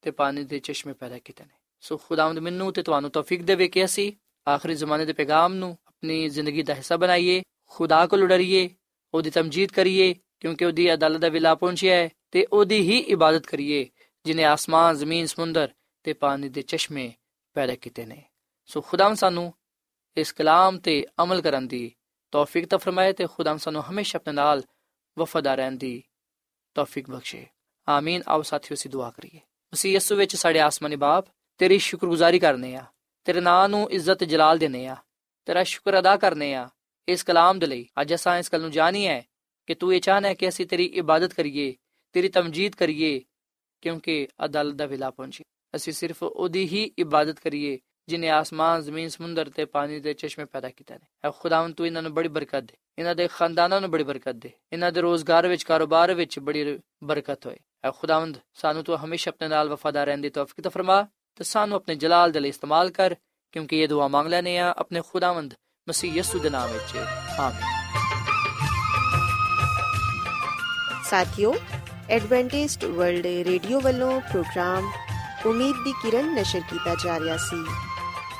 ਤੇ 0.01 0.11
ਪਾਣੀ 0.11 0.43
ਦੇ 0.43 0.59
ਚਸ਼ਮੇ 0.59 0.93
ਪੈਦਾ 0.93 1.17
ਕੀਤੇ 1.17 1.43
ਨੇ। 1.43 1.59
ਸੋ 1.81 1.97
ਖੁਦਾਵੰਦ 1.97 2.39
ਮੈਨੂੰ 2.39 2.73
ਤੇ 2.73 2.83
ਤੁਹਾਨੂੰ 2.83 3.11
ਤੌਫੀਕ 3.11 3.43
ਦੇਵੇ 3.43 3.67
ਕਿ 3.67 3.85
ਅਸੀਂ 3.85 4.11
ਆਖਰੀ 4.47 4.75
ਜ਼ਮਾਨੇ 4.75 5.05
ਦੇ 5.05 5.13
ਪੈਗਾਮ 5.13 5.53
ਨੂੰ 5.53 5.77
ਆਪਣੀ 5.87 6.29
ਜ਼ਿੰਦਗੀ 6.29 6.63
ਦਾ 6.63 6.73
ਹਿੱਸਾ 6.73 6.97
ਬਣਾਈਏ, 6.97 7.41
ਖੁਦਾ 7.65 8.07
ਕੋਲ 8.07 8.27
ਡਰੀਏ, 8.27 8.69
ਉਹਦੀ 9.13 9.29
ਤਮਜੀਦ 9.29 9.71
ਕਰੀਏ, 9.71 10.15
ਕਿਉਂਕਿ 10.39 10.65
ਉਹਦੀ 10.65 10.93
ਅਦਾਲਤ 10.93 11.21
ਦਾ 11.21 11.29
ਵੇਲਾ 11.29 11.55
ਪਹੁੰਚਿਆ 11.55 11.95
ਹੈ 11.95 12.09
ਤੇ 12.31 12.45
ਉਹਦੀ 12.53 12.79
ਹੀ 12.79 12.97
ਇਬਾਦਤ 12.97 13.47
ਕਰੀਏ, 13.47 13.89
ਜਿਨੇ 14.25 14.43
ਆਸਮਾਨ, 14.43 14.95
ਜ਼ਮੀਨ, 14.95 15.25
ਸਮੁੰਦਰ 15.25 15.69
ਤੇ 16.03 16.13
ਪਾਣੀ 16.13 16.49
ਦੇ 16.49 16.61
ਚਸ਼ਮੇ 16.61 17.11
ਪੈਦਾ 17.53 17.75
ਕੀਤੇ 17.75 18.05
ਨੇ। 18.05 18.30
ਸੋ 18.71 18.81
ਖੁਦਾਮ 18.81 19.13
ਸਾਨੂੰ 19.13 19.53
ਇਸ 20.17 20.31
ਕਲਾਮ 20.31 20.77
ਤੇ 20.77 21.05
ਅਮਲ 21.23 21.41
ਕਰਨ 21.41 21.67
ਦੀ 21.67 21.93
ਤੌਫੀਕ 22.31 22.65
ਤਾ 22.65 22.77
ਫਰਮਾਏ 22.77 23.13
ਤੇ 23.13 23.27
ਖੁਦਾਮ 23.27 23.57
ਸਾਨੂੰ 23.57 23.81
ਹਮੇਸ਼ਾ 23.89 24.17
ਆਪਣੇ 24.17 24.33
ਨਾਲ 24.33 24.63
ਵਫਾਦਾਰ 25.19 25.57
ਰਹਿਣ 25.57 25.71
ਦੀ 25.71 26.03
ਤੌਫੀਕ 26.75 27.09
ਬਖਸ਼ੇ। 27.09 27.45
ਆਮੀਨ। 27.89 28.23
ਆਓ 28.27 28.41
ਸਾਥੀਓ 28.41 28.75
ਸੀ 28.75 28.89
ਦੁਆ 28.89 29.09
ਕਰੀਏ। 29.09 29.39
ਅਸੀਂ 29.73 29.91
ਯਿਸੂ 29.91 30.15
ਵਿੱਚ 30.15 30.35
ਸਾਡੇ 30.35 30.59
ਆਸਮਾਨੀ 30.59 30.95
ਬਾਪ, 30.95 31.25
ਤੇਰੀ 31.57 31.79
ਸ਼ੁਕਰਗੁਜ਼ਾਰੀ 31.79 32.39
ਕਰਨੇ 32.39 32.75
ਆ, 32.75 32.85
ਤੇਰੇ 33.25 33.41
ਨਾਂ 33.41 33.69
ਨੂੰ 33.69 33.91
ਇੱਜ਼ਤ 33.91 34.23
ਜਲਾਲ 34.23 34.57
ਦੇਨੇ 34.57 34.87
ਆ, 34.87 34.95
ਤੇਰਾ 35.45 35.63
ਸ਼ੁਕਰ 35.63 35.99
ਅਦਾ 35.99 36.17
ਕਰਨੇ 36.17 36.53
ਆ 36.53 36.69
ਇਸ 37.07 37.23
ਕਲਾਮ 37.23 37.59
ਦੇ 37.59 37.67
ਲਈ। 37.67 37.87
ਅੱਜ 38.01 38.13
ਅਸਾਂ 38.13 38.37
ਇਸ 38.37 38.51
ਗੱਲ 38.53 38.61
ਨੂੰ 38.61 38.71
ਜਾਣੀ 38.71 39.07
ਹੈ 39.07 39.25
ਕਿ 39.67 39.75
ਤੂੰ 39.75 39.95
ਇਹ 39.95 40.01
ਚਾਹਨਾ 40.01 40.27
ਹੈ 40.27 40.33
ਕਿ 40.33 40.49
ਅਸੀਂ 40.49 40.65
ਤੇਰੀ 40.65 40.85
ਇਬਾਦਤ 40.85 41.33
ਕਰੀਏ, 41.33 41.75
ਤੇਰੀ 42.13 42.29
ਤਮਜੀਦ 42.29 42.75
ਕਰੀਏ, 42.75 43.21
ਕਿਉਂਕਿ 43.81 44.27
ਅਦਾਲਤ 44.45 44.75
ਦਾ 44.75 44.85
ਵੇਲਾ 44.85 45.09
ਪਹੁੰਚੇ। 45.09 45.43
ਅਸੀਂ 45.75 45.93
ਸਿਰਫ 45.93 46.23
ਉਹਦੀ 46.23 46.67
ਹੀ 46.67 46.91
ਇਬਾਦਤ 46.97 47.39
ਕਰੀਏ 47.39 47.79
ਜਿਨੇ 48.07 48.29
ਆਸਮਾਨ, 48.29 48.81
ਜ਼ਮੀਨ, 48.81 49.09
ਸਮੁੰਦਰ 49.09 49.49
ਤੇ 49.49 49.65
ਪਾਣੀ 49.65 49.99
ਦੇ 49.99 50.13
ਚਸ਼ਮੇ 50.13 50.45
ਪੈਦਾ 50.45 50.69
ਕੀਤੇ 50.69 50.93
ਨੇ। 50.93 51.29
ਐ 51.29 51.31
ਖੁਦਾਵੰ 51.39 51.71
ਤੂੰ 51.71 51.85
ਇਹਨਾਂ 51.85 52.01
ਨੂੰ 52.01 52.13
ਬੜੀ 52.13 52.29
ਬਰਕਤ 52.29 52.59
ਦੇ। 52.59 52.73
ਇਹਨਾਂ 52.99 53.15
ਦੇ 53.15 53.27
ਖਾਨਦਾਨਾਂ 53.27 53.81
ਨੂੰ 53.81 53.91
ਬੜੀ 53.91 54.03
ਬਰਕਤ 54.03 54.31
ਦੇ। 54.31 54.51
ਇਹਨਾਂ 54.73 54.91
ਦੇ 54.91 55.01
ਰੋਜ਼ਗਾਰ 55.01 55.47
ਵਿੱਚ, 55.47 55.63
ਕਾਰੋਬਾਰ 55.63 56.13
ਵਿੱਚ 56.13 56.39
ਬੜੀ 56.39 56.79
ਬਰਕਤ 57.03 57.45
ਹੋਏ। 57.45 57.57
ਐ 57.83 57.91
ਖੁਦਾਵੰਦ, 57.91 58.37
ਸਾਨੂੰ 58.53 58.83
ਤੂੰ 58.83 59.05
ਹਮੇਸ਼ਾ 59.05 59.29
ਆਪਣੇ 59.29 59.47
ਨਾਲ 59.47 59.69
ਵਫਾਦਾਰ 59.69 60.05
ਰਹਿਣ 60.05 60.17
ਦੀ 60.17 60.29
ਤੌਫੀਕ 60.29 60.61
ਤਾ 60.61 60.69
ਫਰਮਾ 60.69 61.07
ਤੇ 61.35 61.43
ਸਾਨੂੰ 61.43 61.75
ਆਪਣੇ 61.75 61.95
ਜਲਾਲ 61.95 62.31
ਦੇ 62.31 62.39
ਲਈ 62.39 62.49
ਇਸਤੇਮਾਲ 62.49 62.89
ਕਰ, 62.89 63.15
ਕਿਉਂਕਿ 63.51 63.79
ਇਹ 63.79 63.87
ਦੁਆ 63.87 64.07
ਮੰਗ 64.07 64.27
ਲੈਨੇ 64.27 64.57
ਆ 64.57 64.73
ਆਪਣੇ 64.77 65.01
ਖੁਦਾਵੰਦ 65.09 65.53
ਮਸੀਹ 65.89 66.13
ਯਿਸੂ 66.13 66.39
ਦੇ 66.39 66.49
ਨਾਮ 66.49 66.71
ਵਿੱਚ। 66.71 66.97
ਆਮੀਨ। 67.39 67.81
ਸਾਥਿਓ 71.03 71.55
ਐਡਵੈਂਟਿਸਟ 72.09 72.85
ਵਰਲਡ 72.85 73.25
ਰੇਡੀਓ 73.25 73.81
ਵੱਲੋਂ 73.81 74.21
ਪ੍ਰੋਗਰਾਮ 74.21 74.91
ਉਮੀਦ 75.45 75.75
ਦੀ 75.83 75.91
ਕਿਰਨ 75.91 76.35
ਨਸ਼ਰ 76.35 76.59
ਕੀਤਾ 76.59 76.95
ਜਾ 76.95 77.19
ਰਿਹਾ 77.19 77.37
ਸੀ। 77.37 77.90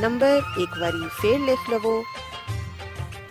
ਨੰਬਰ 0.00 0.42
ਇੱਕ 0.60 0.78
ਵਾਰੀ 0.78 1.08
ਫੇਰ 1.12 1.38
ਲਿਖ 1.38 1.70
ਲਵੋ 1.70 2.04